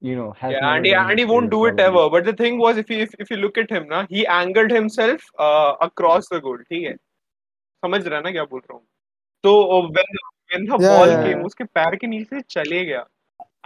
[0.00, 0.52] you know, has.
[0.52, 2.00] Yeah, never and he, done in and he his won't career, do it probably.
[2.00, 2.10] ever.
[2.16, 4.74] But the thing was, if you if, if you look at him, na, he angled
[4.78, 6.58] himself uh, across the goal.
[6.72, 6.94] ठीक है
[7.86, 8.86] समझ रहा है ना क्या बोल रहा हूँ
[9.42, 10.20] तो uh, when
[10.51, 13.05] when the ball came उसके पैर के नीचे चले गया।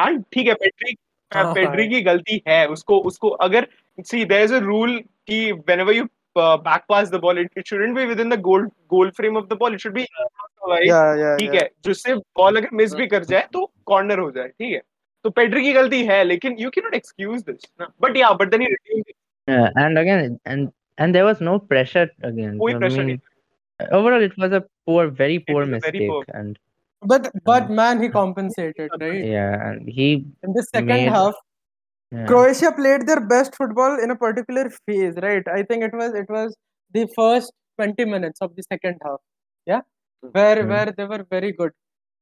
[0.01, 0.97] एंड ठीक है पेट्रिक
[1.31, 3.67] पेड्री हाँ, हाँ। की गलती है। उसको उसको अगर
[3.97, 6.05] see there is a rule कि whenever you
[6.37, 9.73] back pass the ball it shouldn't be within the goal goal frame of the ball
[9.73, 14.31] it should be ठीक है जिससे बॉल अगर मिस भी कर जाए तो कॉर्नर हो
[14.31, 14.81] जाए ठीक है।
[15.25, 17.69] तो पेड्री की गलती है लेकिन you can not excuse this
[18.01, 22.51] but या but then he redeem and again and and there was no pressure again.
[22.59, 23.17] no, I mean,
[23.79, 26.19] overall it was a poor very poor mistake very poor.
[26.41, 26.59] and
[27.11, 30.07] but but man he compensated right yeah, he
[30.43, 31.35] in the second made- half
[32.11, 35.45] yeah, Croatia played their best football in a particular phase, right?
[35.53, 36.55] I think it was it was
[36.97, 39.19] the first 20 minutes of the second half.
[39.65, 39.81] Yeah.
[40.35, 40.69] Where Mhm.
[40.73, 41.71] where they were very good.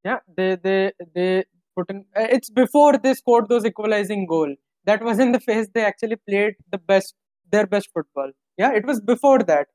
[0.06, 0.20] Yeah.
[0.38, 1.44] They they they
[1.76, 4.56] put in uh, it's before they scored those equalizing goal.
[4.86, 7.14] That was in the phase they actually played the best
[7.52, 8.32] their best football.
[8.58, 9.68] Yeah, it was before that.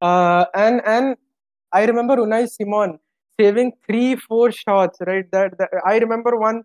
[0.00, 1.16] Uh and and
[1.72, 2.98] I remember Unai Simon
[3.40, 5.30] saving three, four shots, right?
[5.32, 6.62] That, that I remember one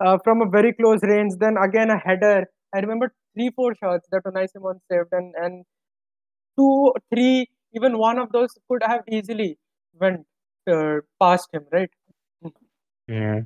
[0.00, 1.34] uh, from a very close range.
[1.38, 2.46] Then again a header.
[2.74, 5.64] I remember three, four shots that Unai Simon saved, and and
[6.58, 9.58] two, three, even one of those could have easily
[9.94, 10.26] went
[10.70, 11.90] uh, past him, right?
[13.08, 13.40] yeah,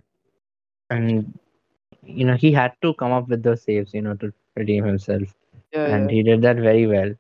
[0.90, 1.38] and
[2.02, 5.34] you know he had to come up with those saves, you know, to redeem himself.
[5.72, 7.14] Yeah, and he did that very well.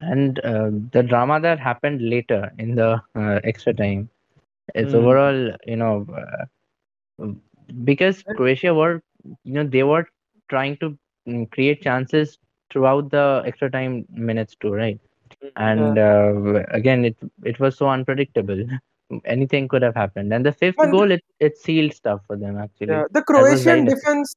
[0.00, 4.10] And uh, the drama that happened later in the uh, extra time,
[4.74, 4.94] it's Hmm.
[4.94, 6.44] overall, you know, uh,
[7.84, 9.02] because Croatia were,
[9.44, 10.06] you know, they were
[10.48, 10.96] trying to
[11.28, 12.38] mm, create chances
[12.70, 14.98] throughout the extra time minutes too, right?
[15.56, 18.64] And uh, again, it it was so unpredictable.
[19.24, 20.32] Anything could have happened.
[20.32, 23.02] And the fifth And the- goal, it, it sealed stuff for them actually.
[23.02, 24.34] Yeah, the Croatian defense,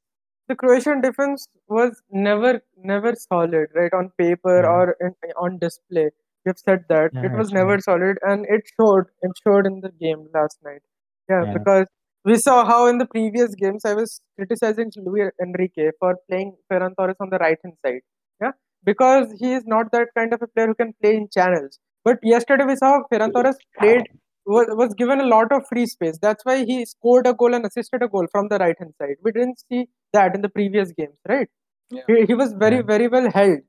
[0.48, 3.92] the Croatian defense was never, never solid, right?
[3.92, 4.66] On paper Yeah.
[4.66, 6.10] or in, on display.
[6.46, 9.04] You've said that Yeah, it was that's never solid, and it showed.
[9.22, 10.82] It showed in the game last night.
[11.28, 11.52] Yeah, Yeah.
[11.58, 11.86] because
[12.24, 16.94] we saw how in the previous games I was criticizing Luis Enrique for playing Ferran
[16.98, 18.00] Torres on the right hand side.
[18.42, 18.52] Yeah,
[18.84, 21.78] because he is not that kind of a player who can play in channels.
[22.04, 24.06] But yesterday we saw Ferran Torres played
[24.46, 26.18] was, was given a lot of free space.
[26.20, 29.16] That's why he scored a goal and assisted a goal from the right hand side.
[29.22, 31.48] We didn't see that in the previous games, right?
[31.90, 32.02] Yeah.
[32.06, 32.82] He, he was very Yeah.
[32.82, 33.60] very well held.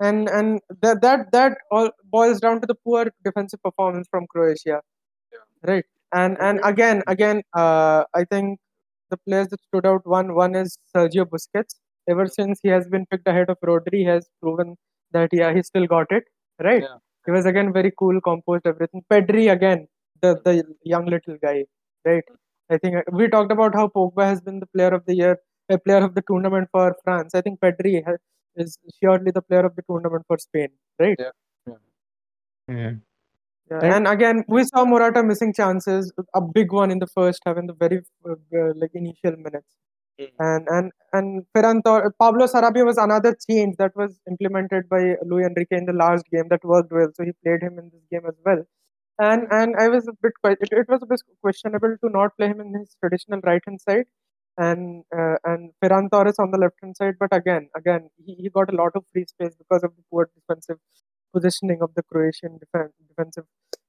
[0.00, 4.26] Yeah, and and that that that all boils down to the poor defensive performance from
[4.28, 4.80] Croatia,
[5.66, 5.84] right?
[6.12, 8.60] And and again again, uh, I think
[9.10, 11.76] the players that stood out one one is Sergio Busquets.
[12.08, 14.76] Ever since he has been picked ahead of Rodri, he has proven
[15.12, 16.24] that yeah he still got it
[16.60, 16.82] right.
[16.82, 16.96] Yeah.
[17.26, 19.02] He was again very cool, composed, everything.
[19.10, 19.86] Pedri again,
[20.22, 21.64] the the young little guy,
[22.04, 22.24] right?
[22.70, 25.38] I think uh, we talked about how Pogba has been the player of the year,
[25.70, 27.34] a player of the tournament for France.
[27.34, 28.18] I think Pedri has,
[28.56, 31.18] is surely the player of the tournament for Spain, right?
[31.18, 31.30] Yeah.
[32.68, 32.92] Yeah.
[33.70, 37.40] Yeah, And- and again, we saw Morata missing chances, a big one in the first
[37.46, 39.76] half in the very uh, uh, like initial minutes.
[40.20, 40.30] Mm.
[40.38, 45.46] And and and Ferran Tor- Pablo Sarabia was another change that was implemented by Luis
[45.46, 47.10] Enrique in the last game that worked well.
[47.14, 48.62] So he played him in this game as well.
[49.18, 52.36] And and I was a bit que- it, it was a bit questionable to not
[52.36, 54.06] play him in his traditional right hand side,
[54.58, 57.14] and uh, and Ferran Torres on the left hand side.
[57.18, 60.28] But again, again he, he got a lot of free space because of the poor
[60.34, 60.78] defensive
[61.34, 63.44] positioning of the Croatian defen defensive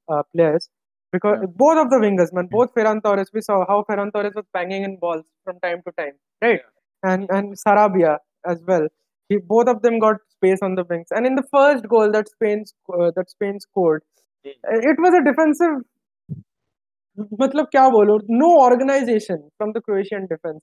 [0.10, 0.70] uh, players.
[1.12, 1.48] Because Yeah.
[1.56, 4.84] both of the wingers, man, both Ferran Torres, we saw how Ferran Torres was banging
[4.84, 6.62] in balls from time to time, right?
[7.04, 8.88] And and Sarabia as well.
[9.30, 11.08] He, both of them got space on the wings.
[11.12, 14.04] And in the first goal that Spain uh, that Spain scored,
[14.44, 15.84] it was a defensive.
[17.42, 20.62] मतलब क्या बोलो no organisation from the Croatian defence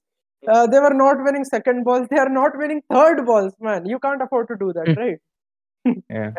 [0.53, 2.09] Uh, they were not winning second balls.
[2.11, 3.85] They are not winning third balls, man.
[3.87, 5.01] You can't afford to do that, hmm.
[5.01, 5.19] right?
[6.11, 6.31] yeah.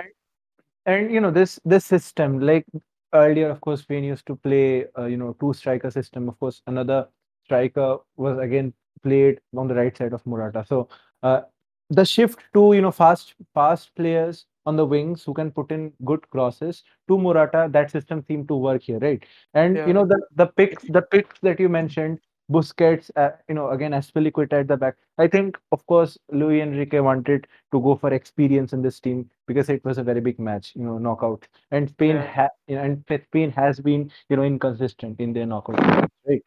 [0.85, 2.65] And, you know this this system, like
[3.13, 6.27] earlier, of course, Spain used to play, uh, you know, two striker system.
[6.27, 7.07] Of course, another
[7.45, 8.73] striker was again
[9.03, 10.65] played on the right side of Morata.
[10.67, 10.89] So
[11.21, 11.41] uh,
[11.89, 15.91] the shift to you know fast fast players on the wings who can put in
[16.05, 17.67] good crosses to Morata.
[17.71, 19.23] that system seemed to work here right
[19.53, 19.87] and Yeah.
[19.87, 22.19] you know the the picks the picks that you mentioned
[22.51, 24.95] Busquets, uh, you know, again Azpilicueta at the back.
[25.17, 29.69] I think, of course, Luis Enrique wanted to go for experience in this team because
[29.69, 31.47] it was a very big match, you know, knockout.
[31.71, 32.27] And Spain, Yeah.
[32.33, 35.79] ha- you know, and Spain has been, you know, inconsistent in their knockout,
[36.27, 36.43] right?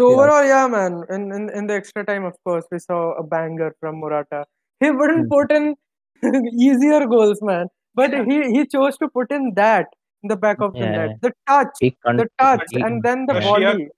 [0.00, 0.14] So Yeah.
[0.14, 1.04] overall, yeah, man.
[1.10, 4.46] In, in in the extra time, of course, we saw a banger from Morata.
[4.84, 5.32] He wouldn't Mm.
[5.36, 5.74] put in
[6.68, 7.68] easier goals, man,
[8.00, 9.86] but he he chose to put in that
[10.24, 10.96] in the back of the Yeah.
[10.98, 11.16] net.
[11.26, 13.46] The touch, the touch, he- and then the Yeah.
[13.48, 13.88] volley.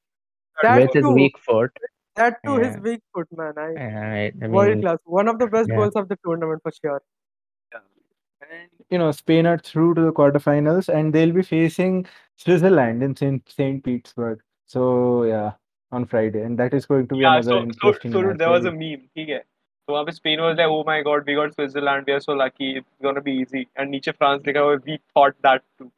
[0.63, 1.85] That with his weak foot.
[2.19, 3.57] that too, his weak foot, man.
[3.63, 4.99] I, I, I world class.
[5.21, 5.79] One of the best yeah.
[5.81, 7.01] goals of the tournament for sure.
[7.75, 13.17] And, you know, Spain are through to the quarterfinals and they'll be facing Switzerland in
[13.17, 13.49] St.
[13.49, 13.83] St.
[13.83, 14.41] Petersburg.
[14.67, 15.53] So, yeah,
[15.93, 16.43] on Friday.
[16.43, 18.39] And that is going to be Yeah, another so, so, interesting so match.
[18.39, 19.29] there was a meme, ठीक
[19.84, 19.84] है?
[19.86, 22.34] So वहाँ पे Spain was like, oh my god, we got Switzerland, we are so
[22.34, 23.68] lucky, it's gonna be easy.
[23.76, 25.92] And नीचे France लिखा हुआ है, we thought that too.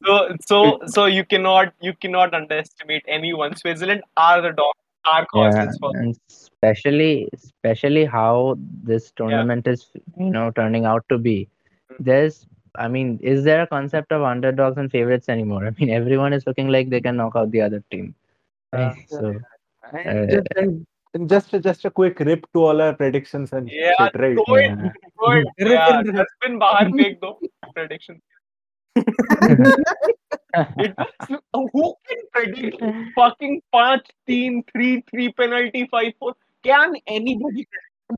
[0.06, 3.56] so, so, so you cannot, you cannot underestimate anyone.
[3.56, 9.86] Switzerland are the dog, dark yeah, horses for and especially especially how this tournament is,
[10.18, 11.48] you know, turning out to be.
[11.98, 15.66] There's, I mean, is there a concept of underdogs and favorites anymore?
[15.66, 18.14] I mean, everyone is looking like they can knock out the other team.
[18.72, 18.88] Yeah.
[18.88, 19.10] Right?
[19.10, 19.34] So,
[19.92, 23.53] And Uh, just, and, and just, a, just a quick rip to all our predictions
[23.53, 24.37] and Yeah, shit, right?
[24.45, 24.91] throw it, yeah.
[25.17, 25.47] throw it.
[25.57, 27.39] Yeah, dustbin बाहर फेंक दो.
[27.73, 28.21] Prediction.
[30.79, 31.39] It was,
[31.73, 32.83] who can predict
[33.15, 37.67] fucking 5 3 3 3 penalty 5 4 can anybody?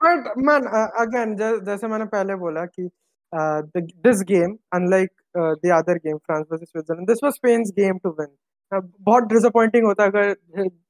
[0.02, 2.90] But man, uh, again, जैसे मैंने पहले बोला कि
[3.34, 7.72] uh, the, this game, unlike uh, the other game, France versus Switzerland, this was Spain's
[7.72, 8.30] game to win.
[8.72, 10.36] Uh, बहुत disappointing होता अगर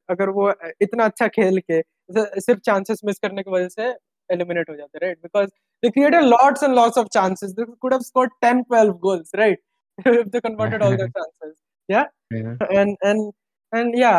[0.10, 3.90] अगर वो इतना अच्छा खेल के सिर्फ़ चांसेस मिस करने की वजह से
[4.30, 5.50] एलिमिनेट हो जाते right because
[5.84, 9.60] they created lots and lots of chances they could have score 10 12 goals right
[10.08, 11.54] if they converted all the chances
[11.90, 12.02] या
[12.34, 13.32] एंड एंड
[13.74, 14.14] एंड या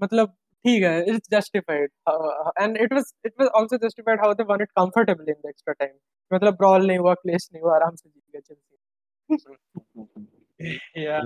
[0.00, 1.90] मतलब ठीक है it's justified
[2.60, 5.72] and it was it was also justified how they won it comfortable in the extra
[5.74, 5.92] time
[6.30, 8.72] मतलब brawl नहीं हुआ क्लेश नहीं हुआ आराम से जीत गए चेल्सी
[11.04, 11.20] या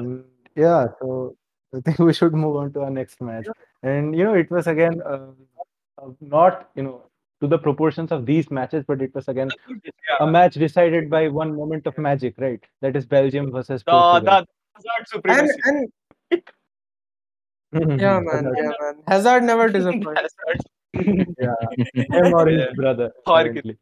[0.57, 1.27] या so
[1.73, 3.49] I think we should move on to our next match
[3.91, 5.19] And you know, it was again uh,
[6.03, 6.95] uh, not you know
[7.43, 10.17] to the proportions of these matches, but it was again Yeah.
[10.21, 12.63] a match decided by one moment of magic, right?
[12.81, 14.25] That is Belgium versus The, Portugal.
[14.25, 14.47] the
[14.77, 15.61] Hazard and supremacy.
[17.73, 18.57] and yeah man Hazard.
[18.59, 21.27] yeah man Hazard never disappoints Hazard.
[21.39, 21.55] Yeah,
[22.21, 23.11] him or his brother.
[23.27, 23.77] Or- apparently.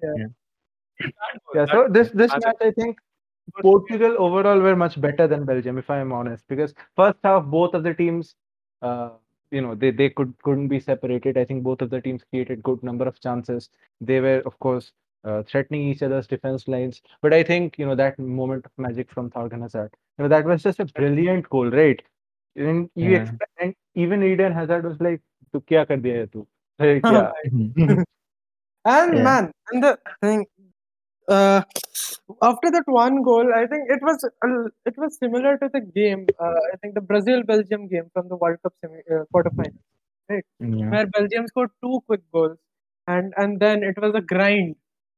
[0.00, 0.30] That
[1.10, 2.46] was- Yeah, so this this Hazard.
[2.46, 2.98] match, I think
[3.62, 7.74] Portugal overall were much better than Belgium, if I am honest, because first half both
[7.74, 8.34] of the teams,
[8.82, 9.10] uh,
[9.50, 11.38] you know, they, they could couldn't be separated.
[11.38, 13.70] I think both of the teams created good number of chances.
[14.00, 14.92] They were, of course,
[15.24, 17.02] uh, threatening each other's defense lines.
[17.22, 19.94] But I think you know that moment of magic from Thorgan Hazard.
[20.18, 22.02] You know that was just a brilliant goal, right?
[22.56, 23.22] And you Yeah.
[23.22, 25.20] expect, and even Eden Hazard was like,
[25.52, 26.46] "Tu kya kar diya hai tu?"
[26.78, 27.04] Like,
[27.84, 28.04] yeah.
[28.84, 29.22] And Yeah.
[29.24, 30.46] man, and the thing,
[31.28, 31.62] uh,
[32.42, 36.26] after that one goal, I think it was a- it was similar to the game.
[36.38, 39.78] Uh, I think the Brazil Belgium game from the World Cup semi uh, quarterfinals,
[40.60, 40.90] Yeah.
[40.90, 42.58] where Belgium scored two quick goals,
[43.06, 44.76] and and then it was a grind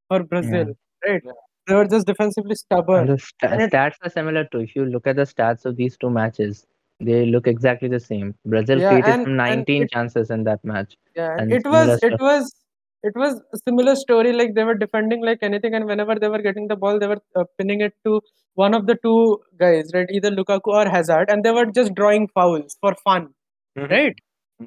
[0.09, 0.75] for Brazil,
[1.07, 1.23] right?
[1.25, 1.33] Yeah.
[1.67, 3.07] They were just defensively And stubborn.
[3.09, 4.61] the sta- And it- stats are similar too.
[4.61, 6.67] If you look at the stats of these two matches,
[7.09, 8.35] they look exactly the same.
[8.47, 10.97] Brazil Yeah, created and- some and 19 it- chances in that match.
[11.15, 12.21] Yeah, and it was similar it stuff.
[12.21, 12.55] was
[13.03, 14.33] it was a similar story.
[14.33, 17.21] Like they were defending like anything, and whenever they were getting the ball, they were
[17.37, 18.21] uh, pinning it to
[18.55, 20.09] one of the two guys, right?
[20.11, 23.29] Either Lukaku or Hazard, and they were just drawing fouls for fun,
[23.79, 23.91] Mhm.
[23.91, 24.17] right?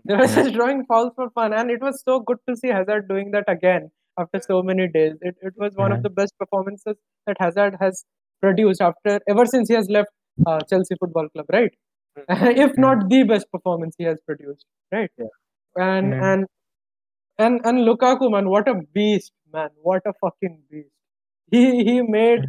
[0.05, 3.07] They were just drawing fouls for fun, and it was so good to see Hazard
[3.09, 5.15] doing that again after so many days.
[5.21, 5.97] It it was one Yeah.
[5.97, 6.95] of the best performances
[7.27, 8.05] that Hazard has
[8.41, 10.09] produced after ever since he has left
[10.47, 11.73] uh, Chelsea Football Club, right?
[12.65, 15.11] if not the best performance he has produced, right?
[15.17, 15.33] Yeah.
[15.75, 16.45] And and
[17.41, 19.69] and and Lukaku, man, what a beast, man!
[19.81, 20.89] What a fucking beast.
[21.51, 22.45] He he made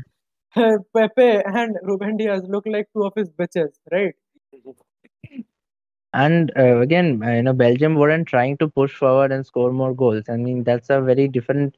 [0.56, 1.30] uh, Pepe
[1.62, 4.14] and Ruben Dias look like two of his bitches, right?
[6.14, 9.94] And uh, again, uh, you know, Belgium weren't trying to push forward and score more
[9.94, 10.24] goals.
[10.28, 11.76] I mean, that's a very different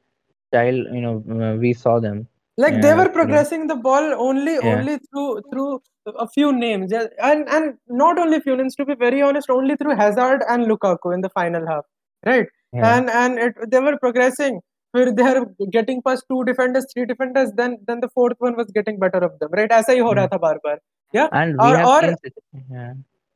[0.49, 0.75] style.
[0.75, 2.27] You know, uh, we saw them.
[2.57, 4.75] Like they were progressing the ball only Yeah.
[4.75, 8.75] only through through a few names, and and not only few names.
[8.75, 11.85] To be very honest, only through Hazard and Lukaku in the final half,
[12.25, 12.47] right?
[12.74, 12.96] Yeah.
[12.96, 14.60] and and it, they were progressing
[14.96, 15.40] where they are
[15.76, 19.32] getting past two defenders three defenders then then the fourth one was getting better of
[19.40, 20.78] them right ऐसा ही हो रहा था बार बार
[21.18, 22.34] yeah And we or have or seen, sit-
[22.76, 22.92] yeah,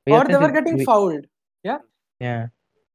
[0.06, 1.26] we or have they seen were sit- getting we- fouled
[2.24, 2.46] Yeah,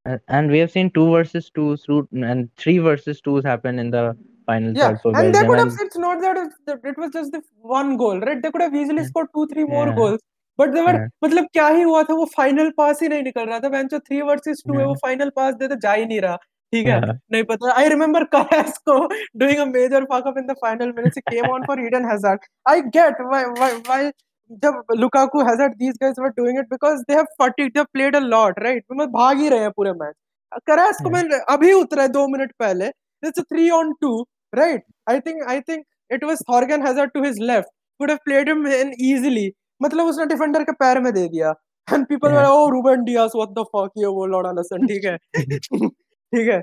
[0.06, 3.92] and, and we have seen two versus two through and three versus twos happen in
[3.96, 4.04] the
[4.52, 5.50] final yeah third for and they Belgium.
[5.50, 7.42] could have and- it's not that it, that it was just the
[7.78, 9.10] one goal right they could have easily Yeah.
[9.12, 9.96] scored two three more Yeah.
[10.02, 10.20] goals
[10.59, 13.69] But देवर मतलब क्या ही हुआ था वो final पास ही नहीं निकल रहा था।
[13.69, 16.37] बेंचो three versus to है वो फाइनल पास देते जा ही नहीं रहा।
[16.73, 17.01] ठीक है?
[17.33, 21.51] नहीं पता। I remember doing a major fuck up in the final minutes he came
[21.51, 24.11] on for Hazard I get why why
[24.65, 28.59] जब Lukaku Hazard these guys were doing it because they have they played a lot
[28.59, 30.15] right मतलब भाग ही रहे हैं पूरे match
[30.71, 32.87] कैस्को मैं अभी उतरा दो मिनट पहले।
[33.27, 37.39] It's three on two right I think I think it was Thorgan Hazard to his
[37.51, 37.71] left.
[38.01, 39.55] Could have played.
[39.84, 41.54] मतलब उसने डिफेंडर के पैर में दे दिया
[41.96, 42.56] and people were Yeah.
[42.56, 45.18] oh Ruben Diaz what the fuck ये वो लौड़ा लसन ठीक है
[45.70, 46.62] ठीक है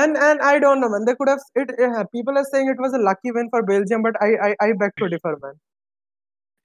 [0.00, 2.82] and and I don't know man they could have it yeah, people are saying it
[2.84, 5.58] was a lucky win for Belgium but I I, I beg to differ man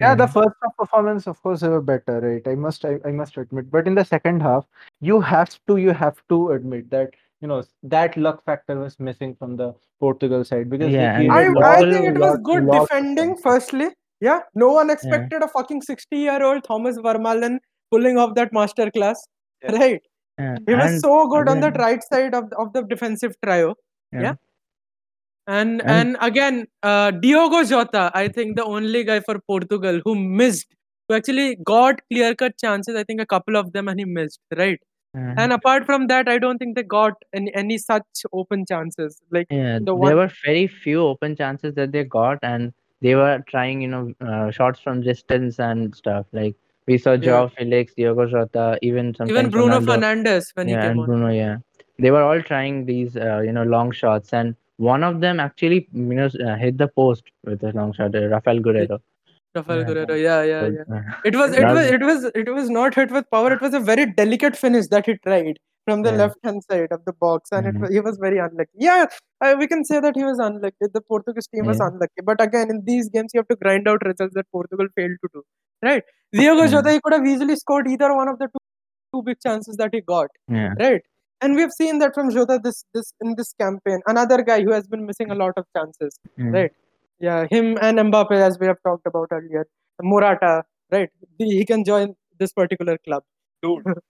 [0.04, 0.32] Yeah, the Yeah.
[0.32, 2.48] first half performance, of course, they were better, right?
[2.54, 3.68] I must, I, I must admit.
[3.76, 4.65] But in the second half,
[5.10, 7.13] you have to, you have to admit that
[7.46, 7.60] you know
[7.94, 9.70] that luck factor was missing from the
[10.06, 12.68] Portugal side because Yeah, we and I, created I lot- think it was lot- good
[12.72, 13.46] lot of defending chances.
[13.48, 13.88] firstly
[14.21, 17.59] yeah no one expected a fucking 60 year old Thomas Vermaelen
[17.91, 19.23] pulling off that master class
[19.63, 19.77] Yeah.
[19.83, 20.03] right
[20.39, 20.57] Yeah.
[20.69, 23.75] he was and so good on that right side of, of the defensive trio
[24.13, 24.35] Yeah.
[25.47, 30.15] And And- and again, uh, Diogo Jota, I think the only guy for Portugal who
[30.15, 30.75] missed,
[31.09, 32.95] who actually got clear cut chances.
[32.95, 34.79] I think a couple of them, and he missed, right?
[35.15, 35.35] Yeah.
[35.45, 39.19] And apart from that, I don't think they got any, any such open chances.
[39.39, 43.43] Like Yeah, the there were very few open chances that they got, and they were
[43.47, 46.27] trying, you know, uh, shots from distance and stuff.
[46.33, 46.55] Like
[46.87, 49.87] we saw Joao Felix, Diogo Jota, even sometimes even Bruno Ronaldo.
[49.87, 51.07] Fernandes when yeah, he came and on.
[51.07, 51.57] Bruno, yeah,
[51.99, 55.89] they were all trying these, uh, you know, long shots, and one of them actually,
[55.93, 58.15] you know, uh, hit the post with a long shot.
[58.15, 59.01] Uh, Rafael Guerreiro.
[59.55, 59.85] Rafael Yeah.
[59.85, 60.97] Guerreiro, yeah, yeah, yeah.
[60.97, 63.53] uh, It was, it was, was- it was, it was not hit with power.
[63.53, 66.16] It was a very delicate finish that he tried from the Yeah.
[66.22, 67.81] left hand side of the box, and it Mhm.
[67.83, 68.70] was, he was very unlucky.
[68.89, 69.07] Yeah,
[69.45, 70.89] uh, we can say that he was unlucky.
[70.99, 74.05] The Portuguese team was unlucky, but again, in these games, you have to grind out
[74.11, 75.43] results that Portugal failed to do.
[75.89, 76.05] Right?
[76.33, 76.70] Diogo Mhm.
[76.72, 78.64] Jota, he could have easily scored either one of the two,
[79.14, 80.28] two big chances that he got.
[80.49, 81.03] yeah, Right?
[81.43, 84.01] And we've seen that from Jota this this in this campaign.
[84.07, 86.18] Another guy who has been missing a lot of chances.
[86.57, 86.72] Right.
[87.26, 89.64] Yeah, him and Mbappe, as we have talked about earlier.
[90.03, 90.53] Morata,
[90.93, 91.11] right?
[91.39, 93.22] He can join this particular club.
[93.62, 93.85] Dude.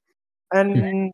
[0.53, 1.13] And,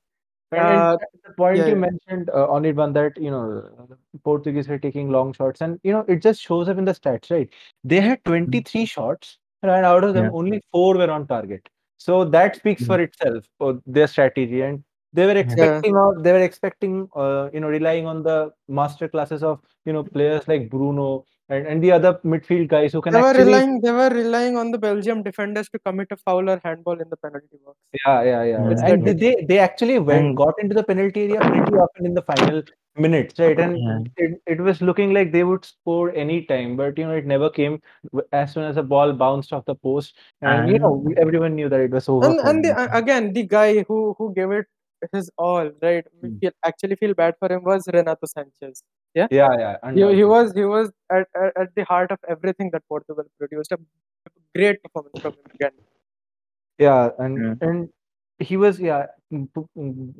[0.53, 1.75] uh, the point yeah, you yeah.
[1.75, 3.89] mentioned uh, on it, one that you know
[4.25, 7.31] Portuguese were taking long shots, and you know it just shows up in the stats,
[7.31, 7.49] right?
[7.85, 10.31] They had 23 shots, and out of them, Yeah.
[10.33, 11.69] only four were on target.
[11.99, 12.87] So that speaks Mhm.
[12.87, 14.83] for itself for their strategy, and
[15.13, 19.43] they were expecting of they were expecting uh, you know relying on the master classes
[19.43, 23.21] of you know players like Bruno and, and the other midfield guys who can they
[23.21, 26.61] were actually relying they were relying on the Belgium defenders to commit a foul or
[26.65, 27.77] handball in the penalty box.
[28.05, 28.71] Yeah, yeah, yeah.
[28.71, 28.87] Yeah.
[28.93, 32.23] And they, they they actually went got into the penalty area pretty often in the
[32.23, 32.63] final
[32.97, 33.59] minutes, right?
[33.59, 33.99] And Yeah.
[34.17, 37.51] it, it was looking like they would score any time, but you know, it never
[37.51, 37.81] came
[38.33, 40.15] as soon as the ball bounced off the post.
[40.43, 42.27] And you know, everyone knew that it was over.
[42.27, 44.67] and and the, uh, again the guy who who gave it
[45.13, 46.39] his all right we Hmm.
[46.41, 48.83] feel, actually feel bad for him was renato sanches
[49.17, 49.93] yeah, yeah, yeah.
[49.93, 53.73] He, he was he was at, at, at the heart of everything that Portugal produced.
[53.73, 53.79] A
[54.55, 55.71] great performance from him again.
[56.79, 57.69] Yeah, and yeah.
[57.69, 57.89] and
[58.39, 59.07] he was yeah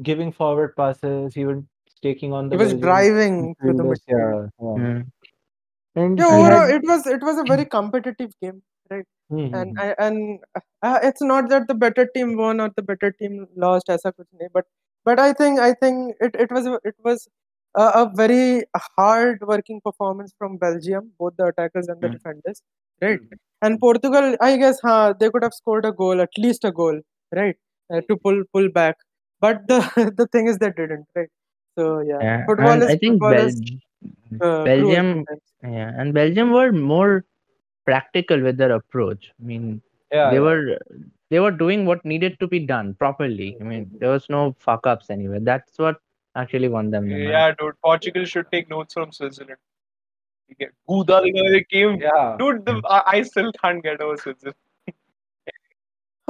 [0.03, 1.35] giving forward passes.
[1.35, 1.63] He was
[2.03, 2.57] taking on the.
[2.57, 3.99] He was driving the.
[4.09, 5.03] Yeah, yeah.
[5.95, 6.77] And yeah, overall, had...
[6.77, 9.05] it was it was a very competitive game, right?
[9.31, 9.55] Mm-hmm.
[9.55, 10.39] And and
[10.83, 14.15] uh, it's not that the better team won or the better team lost, as a
[14.55, 14.65] but
[15.05, 17.29] but I think I think it, it was it was
[17.77, 18.65] a, a very
[18.99, 22.13] hard working performance from Belgium both the attackers and the Mm.
[22.19, 22.63] defenders
[23.03, 23.21] right
[23.63, 27.01] and Portugal I guess huh, they could have scored a goal at least a goal
[27.33, 27.57] right
[27.91, 28.97] uh, to pull pull back
[29.41, 29.81] but the
[30.23, 31.29] the thing is they didn't right
[31.79, 32.47] so yeah, yeah.
[32.47, 33.61] football is I think football Bel- is
[34.41, 35.25] uh, Belgium,
[35.63, 37.25] yeah, and Belgium were more
[37.85, 39.33] practical with their approach.
[39.41, 40.41] I mean, yeah, they yeah.
[40.43, 40.79] were
[41.31, 43.57] they were doing what needed to be done properly.
[43.61, 45.41] I mean, there was no fuck ups anywhere.
[45.41, 45.97] That's what
[46.36, 47.30] actually won them the match.
[47.30, 47.76] Yeah, dude.
[47.84, 49.58] Portugal should take notes from Switzerland.
[50.50, 52.00] You get Guda, they came.
[52.02, 52.36] Yeah.
[52.40, 54.56] Dude, the, I, I still can't get over Switzerland.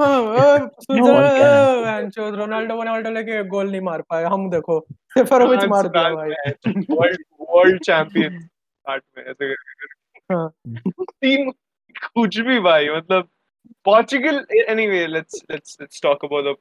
[0.00, 2.10] हाँ No one can.
[2.10, 6.16] Switzerland Ronaldo Ronaldo लेके गोल नहीं मार पाए हम देखो सेफरोविच France, मार दिया France
[6.16, 7.20] भाई में world
[7.50, 8.38] world champion
[8.88, 9.52] आठ में ऐसे
[10.32, 10.52] हाँ।
[11.00, 11.50] टीम
[12.14, 13.28] कुछ भी भाई मतलब
[13.88, 16.54] Portugal anyway let's let's let's talk about the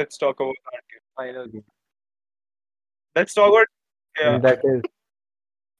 [0.00, 1.64] let's talk about that game, final game
[3.16, 3.66] let's talk about
[4.20, 4.82] yeah And that is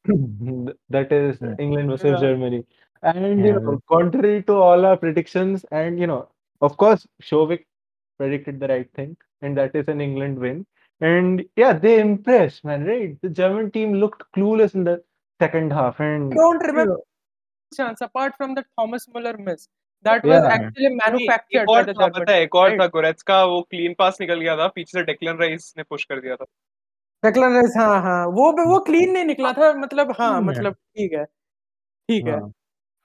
[0.91, 1.55] that is Yeah.
[1.59, 2.21] England versus Yeah.
[2.21, 2.65] Germany.
[3.03, 3.59] And you Yeah.
[3.59, 6.29] know, contrary to all our predictions, and you know,
[6.61, 7.65] of course, Shovik
[8.19, 10.67] predicted the right thing, and that is an England win.
[11.01, 12.85] And yeah, they impressed, man.
[12.85, 13.21] Right?
[13.23, 15.03] The German team looked clueless in the
[15.41, 17.03] second half, and don't you remember know,
[17.77, 19.69] chance apart from the Thomas Muller miss
[20.03, 20.53] that was Yeah.
[20.57, 22.81] actually manufactured एक by और the था German पता है एक और right?
[22.81, 26.21] था गोरेत्स्का वो clean पास निकल गया था पीछे से डेक्लन राइस ने पुश कर
[26.21, 26.45] दिया था
[27.78, 28.86] हाँ हाँ वो वो hmm.
[28.86, 32.52] क्लीन नहीं निकला था मतलब हाँ hmm, मतलब ठीक है ठीक है hmm.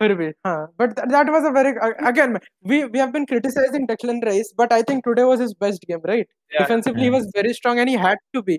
[0.00, 1.70] फिर भी हाँ but that was a very
[2.08, 5.84] again we we have been criticising Declan Rice but I think today was his best
[5.88, 8.56] game right defensively he was very strong and he had to be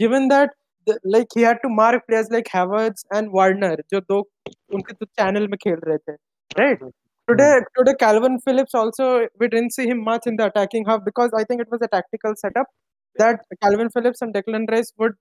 [0.00, 0.50] given that
[1.06, 4.20] like he had to mark players like Havertz and Werner जो दो
[4.74, 6.12] उनके तो channel में खेल रहे थे
[6.60, 6.90] राइट
[7.28, 11.30] Today, today Calvin Phillips also we didn't see him much in the attacking half because
[11.32, 12.66] I think it was a tactical setup.
[13.15, 15.15] that Calvin Phillips and Declan Rice would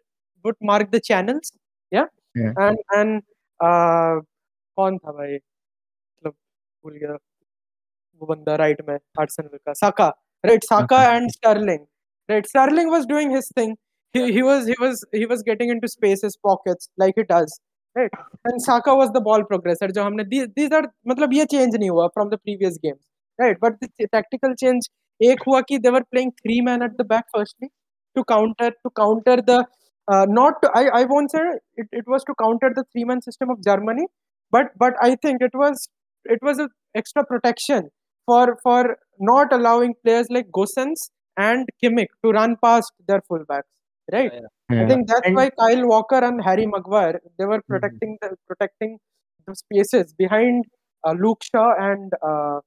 [0.45, 1.53] would mark the channels
[1.93, 2.53] yeah, Yeah.
[2.67, 3.23] and and
[3.61, 4.21] uh,
[4.79, 6.33] कौन था भाई मतलब
[6.85, 7.13] भूल गया
[8.21, 10.09] वो बंदा right में Arsenal का Saka
[10.45, 11.15] right Saka Saka.
[11.17, 11.87] And Sterling
[12.31, 13.77] right Stirling was doing his thing
[14.17, 17.57] he, he was he was he was getting into spaces pockets like he does
[17.97, 18.15] right
[18.51, 20.83] and Saka was the ball progressor जो हमने these these are
[21.13, 23.03] मतलब ये change नहीं हुआ from the previous games
[23.39, 24.89] right but the tactical change
[25.21, 27.71] एक हुआ कि they were playing three man at the back firstly
[28.16, 29.66] to counter to counter the
[30.08, 31.42] uh, not to, I I won't say
[31.76, 34.06] it, it was to counter the three man system of Germany
[34.52, 35.88] but but I think it was
[36.26, 37.90] it was an extra protection
[38.26, 43.72] for for not allowing players like Gosens and Kimmich to run past their fullbacks
[44.12, 47.68] right Yeah, I think that's And- why Kyle Walker and Harry Maguire they were Mhm.
[47.74, 49.00] protecting the protecting
[49.48, 50.66] the spaces behind
[51.08, 52.60] uh, Luke Shaw and uh,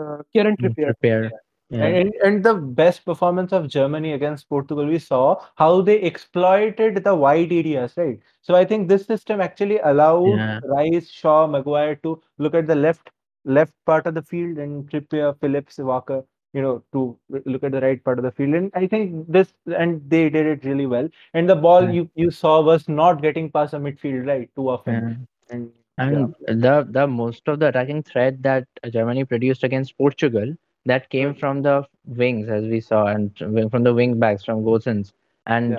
[0.00, 1.30] uh, Kieran Mm, Trippier.
[1.70, 1.88] Yeah.
[1.88, 2.00] Mm.
[2.00, 7.14] And, and the best performance of Germany against Portugal, we saw how they exploited the
[7.14, 8.18] wide areas, right?
[8.42, 10.60] So I think this system actually allowed Yeah.
[10.64, 13.10] Rice, Shaw, Maguire to look at the left
[13.44, 17.80] left part of the field and Trippier, Phillips, Walker, you know, to look at the
[17.80, 18.54] right part of the field.
[18.54, 21.08] And I think this and they did it really well.
[21.34, 21.90] And the ball Yeah.
[21.90, 25.26] you you saw was not getting past the midfield, right, too often.
[25.50, 30.54] And And the the most of the attacking threat that Germany produced against Portugal
[30.86, 33.36] that came from the wings, as we saw, and
[33.70, 35.12] from the wing backs from Gosens,
[35.46, 35.78] and Yeah.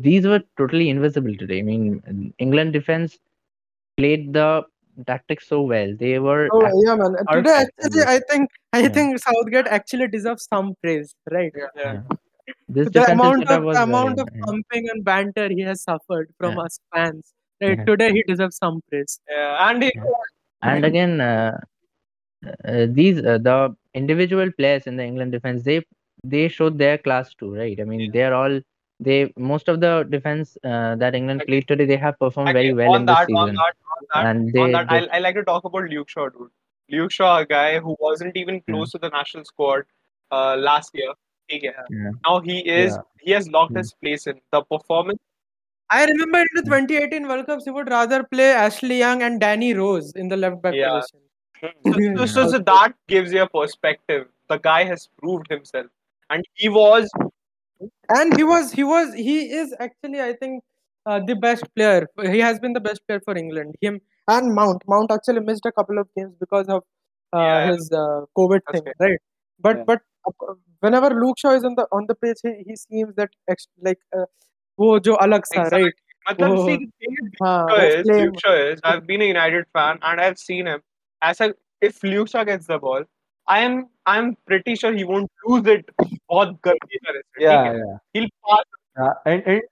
[0.00, 1.60] these were totally invisible today.
[1.60, 3.18] I mean, England defense
[3.96, 4.64] played the
[5.06, 5.94] tactics so well.
[5.98, 7.16] They were Oh act- yeah, man.
[7.30, 8.02] Today actually.
[8.02, 8.88] I think I Yeah.
[8.88, 11.52] think Southgate actually deserves some praise, right?
[11.56, 11.68] yeah.
[11.76, 12.00] yeah.
[12.68, 14.40] this the amount of was the amount very, of yeah.
[14.44, 16.62] pumping and banter he has suffered from Yeah.
[16.64, 17.78] us fans, right?
[17.78, 17.84] Yeah.
[17.84, 19.20] Today he deserves some praise.
[19.30, 19.92] Yeah, and he,
[20.62, 21.60] and again uh, uh,
[22.64, 25.84] uh, these uh, the individual players in the England defense they
[26.24, 27.78] they showed their class too, right?
[27.80, 28.10] I mean, yeah.
[28.12, 28.60] they are all
[29.00, 32.74] they most of the defense uh, that England played today they have performed okay, very
[32.74, 33.54] well in that, this season.
[33.54, 33.74] That,
[34.14, 36.50] that, and they, that, I, I like to talk about Luke Shaw, dude.
[36.90, 38.72] Luke Shaw, a guy who wasn't even hmm.
[38.72, 39.84] close to the national squad
[40.30, 41.12] uh, last year.
[41.48, 41.72] Yeah.
[42.24, 43.02] Now he is yeah.
[43.20, 43.78] he has locked hmm.
[43.78, 45.18] his place in the performance.
[45.90, 49.74] I remember in the 2018 World Cups, he would rather play Ashley Young and Danny
[49.74, 51.00] Rose in the left back yeah.
[51.00, 51.20] position
[51.61, 51.69] So,
[52.17, 54.27] so, so, so that gives you a perspective.
[54.49, 55.87] The guy has proved himself,
[56.29, 57.09] and he was
[58.09, 60.63] and he was he was he is actually I think
[61.05, 62.07] uh, the best player.
[62.21, 63.75] He has been the best player for England.
[63.81, 64.83] Him and Mount.
[64.87, 66.83] Mount actually missed a couple of games because of
[67.33, 67.71] uh, Yeah.
[67.71, 69.19] his uh, COVID That's thing, right?
[69.59, 69.83] But Yeah.
[69.85, 73.29] but uh, whenever Luke Shaw is on the on the pitch, he, he seems that
[73.49, 74.25] ex- like uh,
[74.79, 75.83] वो जो अलग सा Exactly.
[75.83, 75.93] right?
[76.27, 76.65] Matlab, Oh.
[76.67, 78.25] see, the thing with हाँ, Luke Shaw वो is, flame.
[78.25, 80.81] Luke Shaw is, I've been a United fan and I've seen him.
[81.22, 83.04] as a, if Luke Shaw gets the ball,
[83.46, 85.88] I am I'm pretty sure he won't lose it.
[86.30, 87.96] Yeah, yeah.
[88.12, 88.64] He'll pass.
[88.98, 89.62] Yeah, and, and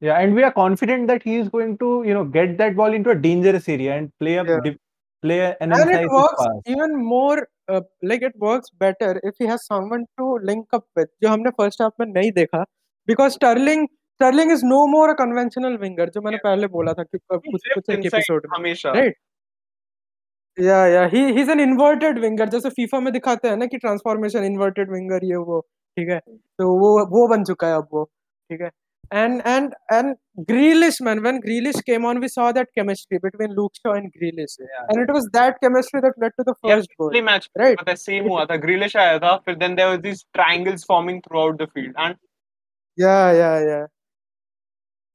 [0.00, 2.92] yeah, and we are confident that he is going to, you know, get that ball
[2.92, 4.58] into a dangerous area and play a yeah.
[4.62, 4.76] dip,
[5.22, 6.62] play an and it works pass.
[6.66, 11.08] even more uh, like it works better if he has someone to link up with.
[11.22, 12.64] जो हमने first half में नहीं देखा
[13.06, 13.88] because Sterling
[14.20, 16.44] Sterling is no more a conventional winger जो मैंने yeah.
[16.44, 19.14] पहले बोला था कि कुछ कुछ एपिसोड में हमेशा right
[20.58, 23.78] या या he he is an inverted winger जैसे फीफा में दिखाते हैं ना कि
[23.78, 25.60] ट्रांसफॉर्मेशन इन्वर्टेड विंगर ये वो
[25.96, 26.18] ठीक है?
[26.18, 28.70] तो वो वो बन चुका है अब वो ठीक है?
[29.14, 30.14] And and and
[30.48, 34.56] Grealish man when Grealish came on we saw that chemistry between Luke Shaw and Grealish
[34.60, 37.96] and it was that chemistry that led to the first goal match right but the
[37.98, 38.56] same हुआ था.
[38.56, 42.16] Grealish आया था फिर then there was this triangles forming throughout the field and
[42.98, 43.86] या या या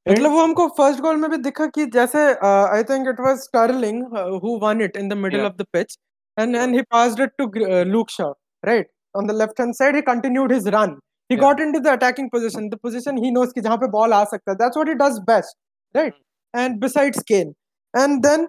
[0.05, 4.03] मतलब वो हमको फ़र्स्ट गोल में भी दिखा कि जैसे I think it was Sterling
[4.43, 5.97] who won it in the middle of the pitch
[6.37, 7.45] and and he passed it to
[7.91, 8.09] Luke
[8.63, 10.97] right on the left hand side he continued his run
[11.29, 14.23] he got into the attacking position the position he knows कि जहाँ पे ball आ
[14.23, 14.57] सकता है.
[14.57, 15.57] That's what he does best
[15.95, 16.13] right
[16.53, 17.53] and besides Kane
[17.93, 18.47] and then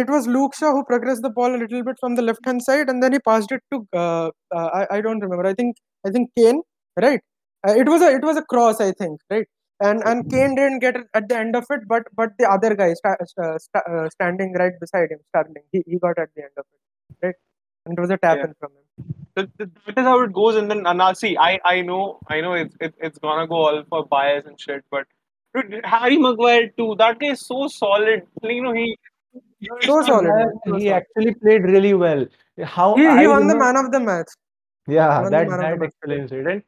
[0.00, 2.90] it was Luke who progressed the ball a little bit from the left hand side
[2.90, 5.74] and then he passed it to I don't remember I think
[6.04, 6.62] I think Kane
[6.96, 7.22] right
[7.64, 9.48] it was a it was a cross I think right
[9.88, 12.74] and and Kane didn't get it at the end of it but but the other
[12.80, 16.42] guy sta- sta- sta- uh, standing right beside him Sterling he, he got at the
[16.48, 17.38] end of it right
[17.86, 18.46] and it was a tap Yeah.
[18.48, 21.32] in from him th- th- that is how it goes and then and now see
[21.50, 22.02] I I know
[22.36, 25.06] I know it's it, it's gonna go all for bias and shit but
[25.54, 28.26] dude, Harry Maguire too that guy is so solid
[28.56, 28.88] you know he
[29.60, 30.78] he's So not- solid.
[30.82, 32.22] He actually played really well.
[32.74, 34.30] How he, he won the man of the match
[34.94, 35.88] Yeah, won the that man of the that match.
[35.90, 36.46] explains it.
[36.52, 36.62] And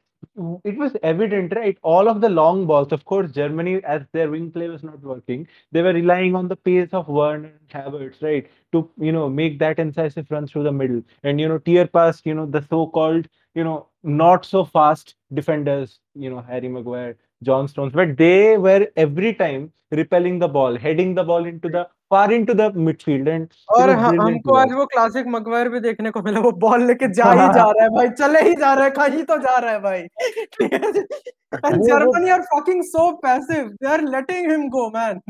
[0.64, 1.77] it was evident, right?
[1.83, 5.47] All of the long balls, of course, Germany, as their wing play was not working,
[5.73, 9.59] they were relying on the pace of Werner and Havertz, right, to you know make
[9.59, 11.03] that incisive run through the middle.
[11.23, 16.01] And you know tear past you know the so-called you know not so fast defenders,
[16.14, 21.14] you know Harry Maguire, John Stones, but they were every time repelling the ball, heading
[21.14, 23.47] the ball into the far into the midfield and
[23.77, 27.31] और हमको तो आज वो classic मकवायर भी देखने को मिला वो बॉल लेके जा
[27.33, 29.81] ही जा रहा है भाई चले ही जा रहा है कहीं तो जा रहा है
[29.81, 35.21] भाई। And Germany are fucking so passive they are letting him go man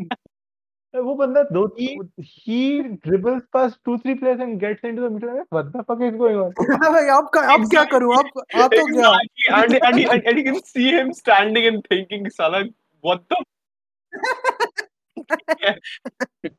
[0.94, 5.42] वो बंदा दो he dribbles past two three players and gets into the middle में
[5.52, 6.50] what the fuck is going on
[6.82, 8.14] भाई अब का अब क्या करूँ?
[8.14, 9.12] अब आ तो गया
[9.58, 13.42] and and and you can see him standing and thinking साला what the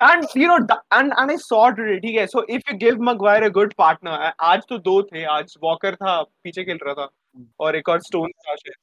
[0.02, 0.58] and you know
[0.92, 4.62] and and I sorted ठीक है so if you give Maguire a good partner आज
[4.70, 7.10] तो दो थे आज वॉकर था पीछे खेल रहा था
[7.60, 8.74] और एक और स्टोन था शायद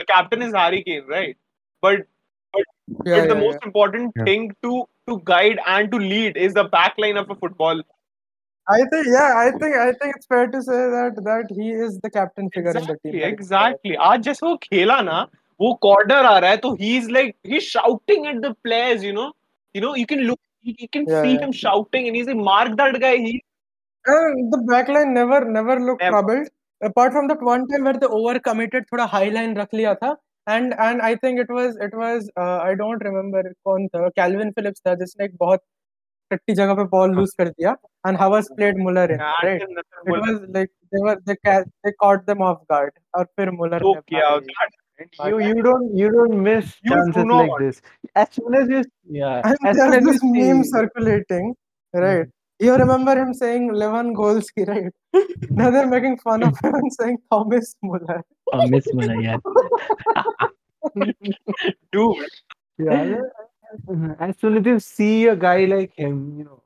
[0.00, 1.36] captain is Harry right
[1.84, 2.06] but
[2.56, 2.72] but
[3.10, 4.24] Yeah, but the yeah, most important Yeah.
[4.30, 4.72] thing to
[5.10, 7.82] to guide and to lead is the back line of a football.
[8.74, 11.98] I think yeah I think I think it's fair to say that that he is
[12.06, 13.34] the captain figure exactly, in the team right?
[13.34, 13.96] exactly.
[14.10, 15.20] आज जैसे वो खेला ना
[15.60, 19.12] वो corner आ रहा है तो he is like he's shouting at the players you
[19.18, 19.28] know
[19.74, 21.44] you know you can look you, you can Yeah, see yeah.
[21.44, 23.34] him shouting and he's like mark that guy he
[24.04, 26.22] And the backline never never looked Never.
[26.22, 26.48] troubled.
[26.82, 30.16] Apart from that one time where they overcommitted, थोड़ा high line रख लिया था.
[30.47, 34.51] And and I think it was it was uh, I don't remember कौन था Calvin
[34.57, 35.61] Phillips था जिसने एक बहुत
[36.31, 37.75] टट्टी जगह पे बॉल लूज कर दिया
[38.09, 39.63] and Havertz played Muller in and right.
[39.63, 42.91] then Nathan It Muller was like they were they ca- they caught them off guard
[43.19, 44.55] और फिर Muller तो ने किया मारी.
[44.55, 44.77] that
[45.27, 47.43] You you don't you don't miss You do chances not.
[47.43, 47.81] like this.
[48.23, 48.81] As soon as you
[49.19, 51.47] yeah, And as soon there's as this you meme see circulating,
[51.93, 52.29] right?
[52.58, 54.92] You remember him saying Lewangoalski, right?
[55.50, 58.22] now they're making fun of him and saying Thomas Muller.
[58.68, 59.36] Miss Muller, yeah.
[61.92, 62.16] dude
[62.78, 63.20] yeah,
[64.20, 66.62] as soon as you see a guy like him, you know,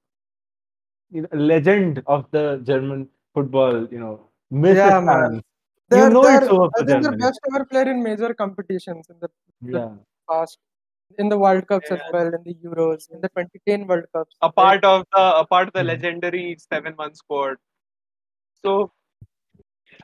[1.10, 5.34] you know, a legend of the German football, you know, miss Yeah, his man.
[5.34, 5.42] You
[5.88, 9.08] They're, know they're, it's over I for think the best ever player in major competitions
[9.10, 9.28] in the
[9.60, 9.94] Yeah.
[10.28, 10.58] past
[11.18, 11.96] in the World Cups yeah.
[11.96, 14.34] as well, in the Euros, in the 2010 World Cups.
[14.42, 15.88] A part of the a part of the hmm.
[15.88, 17.56] legendary seven-one squad.
[18.62, 18.92] So,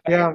[0.09, 0.35] yeah.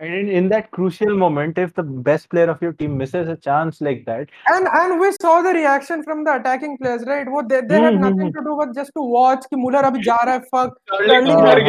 [0.00, 3.36] And in, in, that crucial moment, if the best player of your team misses a
[3.36, 7.26] chance like that, and and we saw the reaction from the attacking players, right?
[7.26, 7.84] What they, they mm-hmm.
[7.84, 9.44] had hmm, hmm, nothing to do but just to watch.
[9.48, 10.76] Ki Muller abhi ja raha hai, fuck.
[10.92, 11.66] Sterling, Sterling,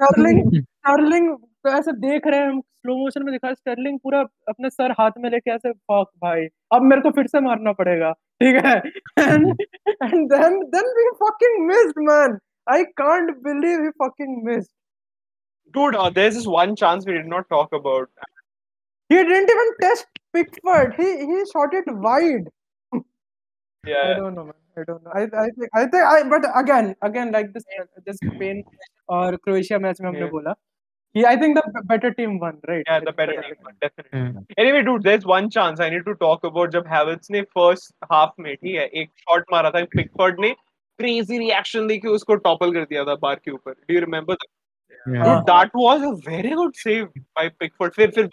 [0.00, 3.98] Sterling, Sterling, तो ही तो ऐसे देख रहे हैं हम slow motion में दिखा Stirling
[4.02, 7.72] पूरा अपने सर हाथ में लेके ऐसे फक भाई अब मेरे को फिर से मारना
[7.80, 9.46] पड़ेगा ठीक है and
[10.32, 12.38] then then we fucking missed man
[12.74, 14.70] I can't believe he fucking missed
[15.74, 18.08] dude uh, there's this one chance we did not talk about
[19.10, 22.50] he didn't even test Pickford he he shot it wide
[23.84, 24.02] yeah.
[24.08, 24.58] I don't know, man.
[24.76, 25.14] I don't know.
[25.20, 27.64] I I think I think I but again again like this
[28.10, 28.60] this Spain
[29.08, 30.30] or Croatia match में हमने Yeah.
[30.34, 30.54] बोला
[31.16, 32.84] कि I think the better team won, right?
[32.90, 34.38] yeah the better team won, definitely Hmm.
[34.64, 38.34] anyway dude there's one chance I need to talk about जब Havertz ने first half
[38.40, 40.54] में ठीक है एक shot मारा था Pickford ने
[40.98, 44.50] crazy reaction लेके उसको topple कर दिया था बार के ऊपर do you remember that?
[45.06, 45.24] Yeah.
[45.28, 47.08] Dude, that was a very good save
[47.38, 48.28] by Pickford फिर फिर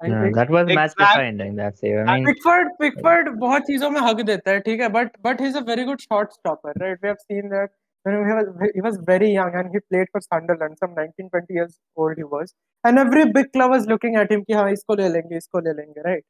[0.00, 1.56] I Yeah, that was match defining.
[1.56, 1.96] That save.
[2.06, 5.56] I mean, Pickford Pickford बहुत चीज़ों में हक देता है ठीक है but but he's
[5.60, 8.98] a very good shot stopper right we have seen that when he was he was
[9.04, 12.54] very young and he played for Sunderland, some 19, 20 years old he was.
[12.84, 16.24] And every big club was looking at him, ki, ha, isko le lenge, right?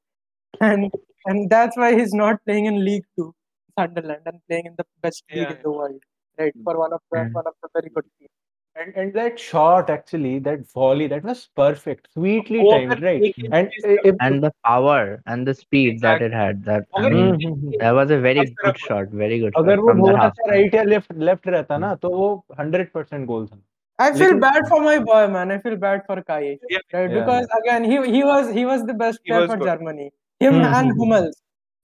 [0.60, 0.90] And
[1.26, 3.34] and that's why he's not playing in League Two,
[3.78, 5.56] Sunderland, and playing in the best league yeah.
[5.56, 6.00] in the world,
[6.38, 6.52] right?
[6.64, 7.32] For one of the hmm.
[7.32, 8.37] one of the very good teams.
[8.77, 13.21] and, and that shot actually, that volley, that was perfect, sweetly वो timed, अगर right?
[13.23, 16.63] एक inch And miss if, and the power and the speed that it had.
[16.69, 19.13] That I अगर mean, एक हम्म, हम्म, that was a very बस good तरफ- shot.
[19.23, 20.33] Very good shot अगर वो from the थोड़ा half.
[20.39, 23.61] सा राइट या लेफ्ट लेफ्ट रहता ना तो वो 100% गोल था
[23.99, 25.51] I feel Lekin- bad for my boy, man.
[25.51, 26.79] I feel bad for Kai, Yeah.
[26.93, 27.11] right?
[27.11, 27.11] Yeah.
[27.17, 29.67] Because again, he he was he was the best He player was for good.
[29.71, 30.07] Germany.
[30.45, 31.03] Him Hmm, and hmm, hmm.
[31.03, 31.35] Hummels,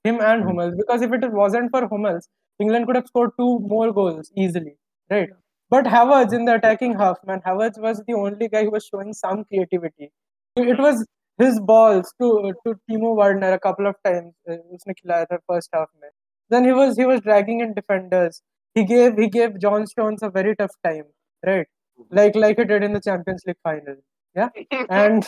[0.10, 0.48] him and Hmm.
[0.52, 0.74] Hummels.
[0.80, 2.28] Because if it wasn't for Hummels,
[2.66, 4.74] England could have scored two more goals easily,
[5.16, 5.30] right?
[5.74, 9.14] But Havertz in the attacking half, man, Havertz was the only guy who was showing
[9.14, 10.12] some creativity.
[10.56, 11.06] It it was
[11.38, 14.34] his balls to to Timo Werner a couple of times.
[14.50, 16.10] uh, उसने खिलाया था first half में.
[16.50, 18.42] Then he was he was dragging in defenders.
[18.76, 21.06] He gave he gave John Stones a very tough time,
[21.46, 21.68] right?
[22.12, 23.96] Like like he did in the Champions League final.
[24.36, 24.50] Yeah,
[24.90, 25.26] and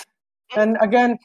[0.55, 1.17] and again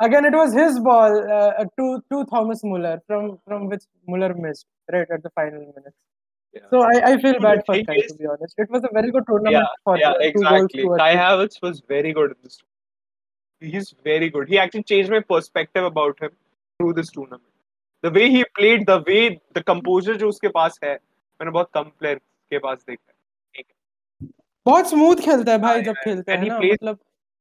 [0.00, 4.66] again it was his ball uh, to to Thomas Muller from from which Muller missed
[4.92, 5.96] right at the final minutes.
[6.55, 6.61] Yeah.
[6.69, 8.53] So I, I feel bad for Kai is- to be honest.
[8.57, 11.15] It was a very good tournament yeah for yeah exactly Kai.
[11.15, 12.57] Havertz was very good in this
[13.61, 16.31] he's very good he actually changed my perspective about him
[16.79, 17.51] through this tournament
[18.03, 19.21] the way he played the way
[19.59, 22.17] the composure जो उसके पास है मैंने बहुत कम player
[22.51, 23.13] के पास देखा
[23.57, 23.63] है
[24.65, 25.93] बहुत smooth खेलता है भाई हाँ, जब.
[26.03, 26.99] खेलता है ना मतलब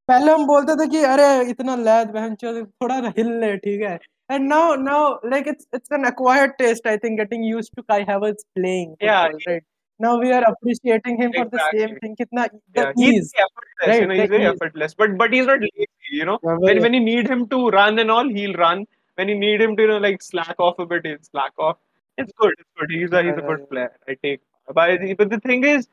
[0.08, 3.98] पहले हम बोलते थे कि अरे इतना लैद बहन चोद थोड़ा हिल ले ठीक है
[4.29, 8.03] and now now like it's it's an acquired taste I think getting used to Kai
[8.05, 9.63] Havertz playing Yeah, football, right
[9.99, 11.99] now we are appreciating him for the same Exactly.
[12.03, 12.45] thing कितना
[12.75, 14.53] the yeah, he's ease very effortless, right, you know, he's the very ease.
[14.61, 14.93] effortless.
[15.03, 15.87] But but he's not lazy,
[16.21, 16.39] you know.
[16.43, 18.85] Yeah, When very- when you need him to run and all, he'll run.
[19.15, 21.77] When you need him to you know like slack off a bit, he'll slack off.
[22.17, 22.53] It's good.
[22.59, 22.91] It's good.
[22.99, 23.65] He's a he's a Yeah, good yeah.
[23.73, 23.91] player.
[24.07, 24.41] I take.
[24.79, 25.87] But but the thing is,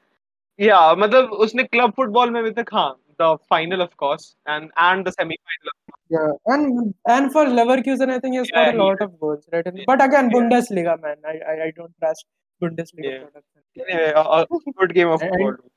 [0.68, 2.88] yeah, मतलब उसने club football में अभी तक हाँ
[3.22, 5.76] the final of course and and the semi final.
[6.14, 9.20] yeah, and and for Leverkusen, I think he has Yeah, scored a he- lot of
[9.20, 9.66] goals, right?
[9.72, 10.38] And- But again, Yeah.
[10.38, 12.26] Bundesliga, man, I I, I don't trust
[12.64, 13.20] Bundesliga Yeah.
[13.26, 13.62] production.
[13.89, 14.47] Anyway, a, a
[14.82, 15.72] good game of And- football.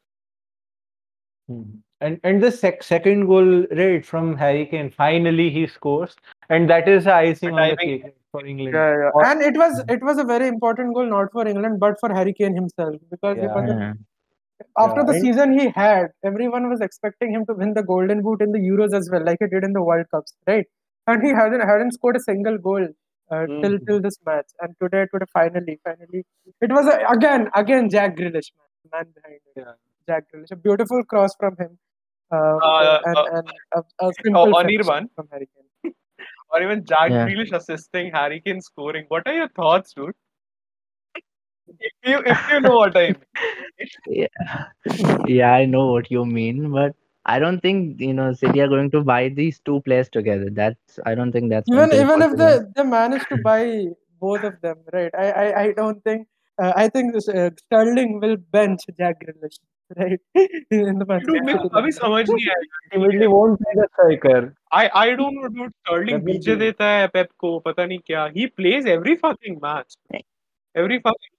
[1.50, 1.80] Mhm.
[2.00, 6.16] And and the sec- second goal right from Harry Kane finally he scores
[6.56, 8.74] and that is the icing But on I the think- cake for England.
[8.74, 9.30] Yeah, yeah.
[9.30, 12.34] And it was it was a very important goal not for England but for Harry
[12.40, 13.54] Kane himself because he Yeah.
[13.60, 13.92] was a- Yeah.
[14.78, 18.22] After Yeah, the and- season he had, everyone was expecting him to win the Golden
[18.22, 20.66] Boot in the Euros as well, like he did in the World Cups, right?
[21.06, 22.86] And he hadn't hadn't scored a single goal
[23.30, 23.86] uh, till Mhm.
[23.86, 24.50] till this match.
[24.60, 26.24] And today, today, finally, finally,
[26.68, 29.62] it was a, again again Jack Grealish, man, man behind it.
[29.62, 29.72] Yeah.
[30.08, 31.78] Jack Grealish, a beautiful cross from him,
[32.30, 35.94] uh, Uh, and, uh, and a, a simple on from Harry Kane.
[36.54, 37.26] Or even Jack Yeah.
[37.28, 39.06] Grealish assisting Harry Kane scoring.
[39.08, 40.14] What are your thoughts, dude?
[41.79, 43.15] If you if you know what I
[44.07, 44.27] mean.
[45.27, 48.91] yeah, I know what you mean, but I don't think you know City are going
[48.91, 50.49] to buy these two players together.
[50.51, 52.37] That's I don't think that's even going to be even if possible.
[52.37, 53.85] they, they manage to buy
[54.19, 55.11] both of them, right?
[55.17, 56.27] I I, I don't think
[56.61, 59.59] uh, I think this, uh, Sterling will bench Jack Grealish,
[59.97, 60.19] right?
[60.71, 61.99] In the Manchester Dude, मेरे City को अभी lineup.
[62.01, 62.63] समझ नहीं आया
[62.93, 64.41] Ultimately won't play the striker.
[64.71, 66.33] I I don't know dude Sterling Definitely.
[66.33, 69.95] बीजे देता है पेप को पता नहीं क्या he plays every fucking match
[70.75, 71.32] every fucking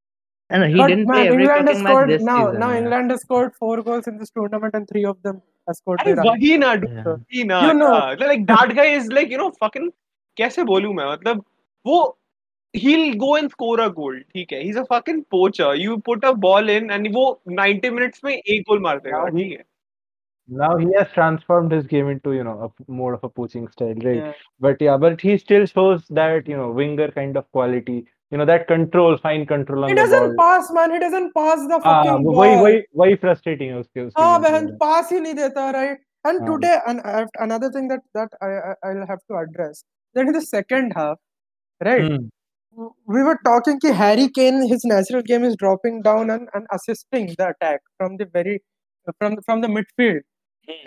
[0.51, 2.38] I know he But didn't man, play every England has fucking match scored this now.
[2.47, 2.61] season.
[2.61, 2.78] now yeah.
[2.78, 5.36] England has scored four goals in this tournament, and three of them
[5.68, 6.41] are scored by अरे Rashford.
[6.41, 7.05] वही ना dude Yeah.
[7.12, 7.93] वही ना You know.
[7.99, 8.26] yeah.
[8.32, 9.91] like that guy is like you know fucking
[10.36, 11.45] कैसे बोलूं मैं मतलब
[11.86, 12.01] वो
[12.74, 16.34] he'll go and score a goal ठीक है he's a fucking poacher you put a
[16.47, 17.24] ball in and वो
[17.62, 19.64] 90 minutes में एक गोल मार देगा Now he- ठीक है
[20.49, 22.68] Now he has transformed his game into, you know, a,
[23.01, 24.16] more of a poaching style, right?
[24.20, 24.38] Yeah.
[24.66, 27.95] But yeah, but he still shows that, you know, winger kind of quality,
[28.34, 30.47] you know, that control, fine control on He the doesn't ball.
[30.59, 30.93] pass, man.
[30.93, 32.62] He doesn't pass the हाँ fucking वो- वही ball.
[32.64, 35.99] वही वही frustrating है उसके उसके हाँ game बहन में। पास ही नहीं देता right
[36.30, 39.36] and हाँ। today and I have- another thing that that I I- I'll have to
[39.45, 39.82] address
[40.14, 41.18] that in the second half
[41.88, 42.28] right Hmm.
[43.16, 47.26] we were talking कि Harry Kane his natural game is dropping down and, and assisting
[47.38, 48.59] the attack from the very
[49.18, 50.20] from from the midfield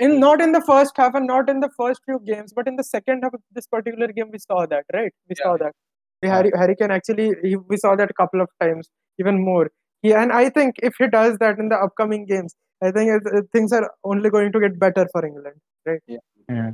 [0.07, 2.77] in not in the first half and not in the first few games but in
[2.77, 5.43] the second half of this particular game we saw that right we Yeah.
[5.47, 5.86] saw that the
[6.22, 8.88] Harry, Harry Kane actually he, we saw that a couple of times
[9.18, 9.70] even more.
[10.02, 13.22] He, and I think if he does that in the upcoming games I think it,
[13.34, 15.56] it- things are only going to get better for England
[15.86, 16.00] right?
[16.48, 16.72] Yeah.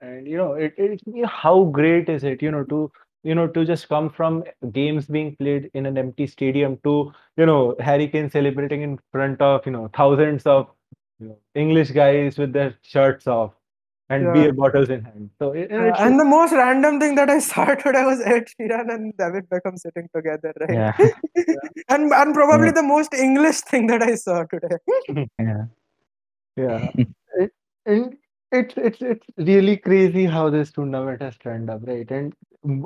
[0.00, 2.90] and you know it, it how great is it you know to
[3.22, 7.46] you know to just come from games being played in an empty stadium to you
[7.46, 10.68] know Harry Kane celebrating in front of you know thousands of
[11.20, 13.52] you know English guys with their shirts off
[14.10, 14.32] and Yeah.
[14.34, 17.64] beer bottles in hand so it, Uh, and the most random thing that I saw
[17.74, 20.92] today was Ed Sheeran and David Beckham sitting together right Yeah.
[21.88, 24.76] and and probably the most English thing that I saw today
[25.38, 25.64] Yeah.
[26.56, 26.90] yeah
[27.44, 27.50] it,
[27.86, 28.16] and
[28.52, 32.34] it's it's it's really crazy how this tournament has turned up right and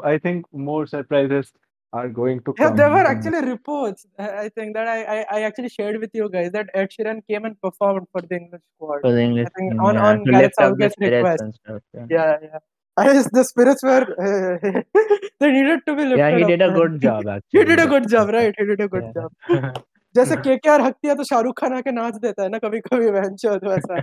[0.05, 1.53] I think more surprises
[1.94, 4.06] are going to Yeah, come there were from actually reports.
[4.20, 7.20] I I think that I, I, I actually shared with you guys that Ed Sheeran
[7.32, 9.02] came and performed for the English squad.
[9.08, 11.18] For the English think team, on- yeah, on to Gareth lift up the Southgate's spirits
[11.20, 11.44] request.
[11.48, 11.82] and stuff.
[11.94, 12.08] Yeah.
[12.18, 12.64] Yeah, yeah.
[12.98, 14.82] I guess the spirits were uh,
[15.40, 16.20] they needed to be lifted.
[16.24, 16.78] Yeah, he up, did a man.
[16.80, 17.60] good job actually.
[17.60, 18.54] He did a good job, right?
[18.58, 19.22] He did a good Yeah.
[19.22, 19.84] job.
[20.16, 23.56] जैसे KKR हकती है तो शाहरुख खान आके नाच देता है ना कभी कभी वैंचो
[23.64, 23.96] तो ऐसा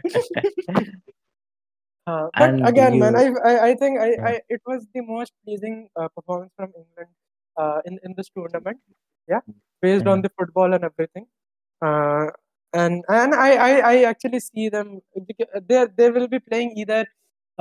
[2.08, 4.26] हाँ but And again man I, you- I I think I, Yeah.
[4.30, 7.10] I it was the most pleasing uh, performance from England
[7.57, 8.79] uh, in in this tournament.
[9.27, 9.41] Yeah
[9.85, 11.25] based on the football and everything.
[11.81, 12.27] Uh,
[12.73, 14.87] and and I, I I actually see them
[15.69, 17.01] they they will be playing either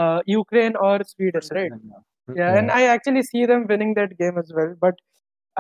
[0.02, 1.72] uh, Ukraine or Sweden right?
[1.72, 2.34] Yeah.
[2.40, 2.58] Yeah.
[2.58, 4.74] and I actually see them winning that game as well.
[4.86, 4.94] But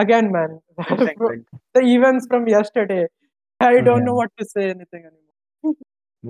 [0.04, 0.60] again man
[1.74, 3.06] the events from yesterday
[3.60, 5.76] I don't know what to say anything anymore.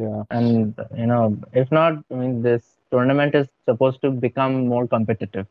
[0.02, 0.22] Yeah.
[0.38, 1.22] And you know
[1.62, 5.46] if not i mean this tournament is supposed to become more competitive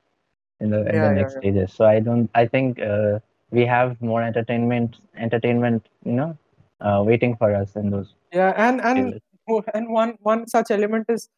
[0.60, 1.39] in the in Yeah, the next yeah.
[1.39, 3.20] stages so i don't i think uh,
[3.51, 6.38] we have more entertainment entertainment you know
[6.82, 9.22] uh, waiting for us in those yeah and and stages.
[9.49, 11.30] Oh, and one one such element is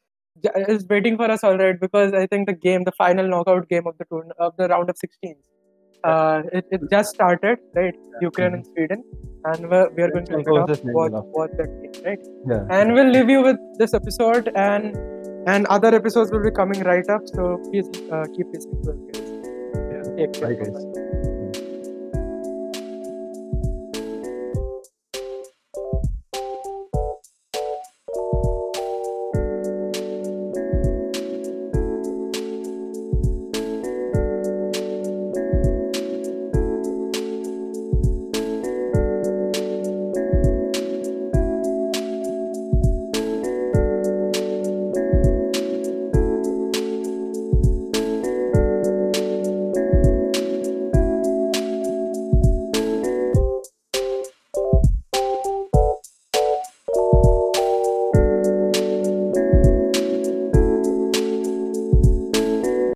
[0.74, 3.88] is waiting for us all right because I think the game, the final knockout game
[3.88, 5.38] of the tourn of the round of 16s,
[6.04, 7.96] uh, it, it just started, right?
[8.22, 9.04] Ukraine and Sweden,
[9.46, 12.04] and we're, we're going to Let's pick it close up, this watch, watch that game,
[12.06, 12.20] right?
[12.48, 14.96] yeah And we'll leave you with this episode, and
[15.46, 17.22] and other episodes will be coming right up.
[17.28, 19.32] So please uh, keep listening to us, guys.
[19.92, 20.16] Yeah.
[20.18, 20.56] Take care.
[20.56, 21.15] Bye, guys.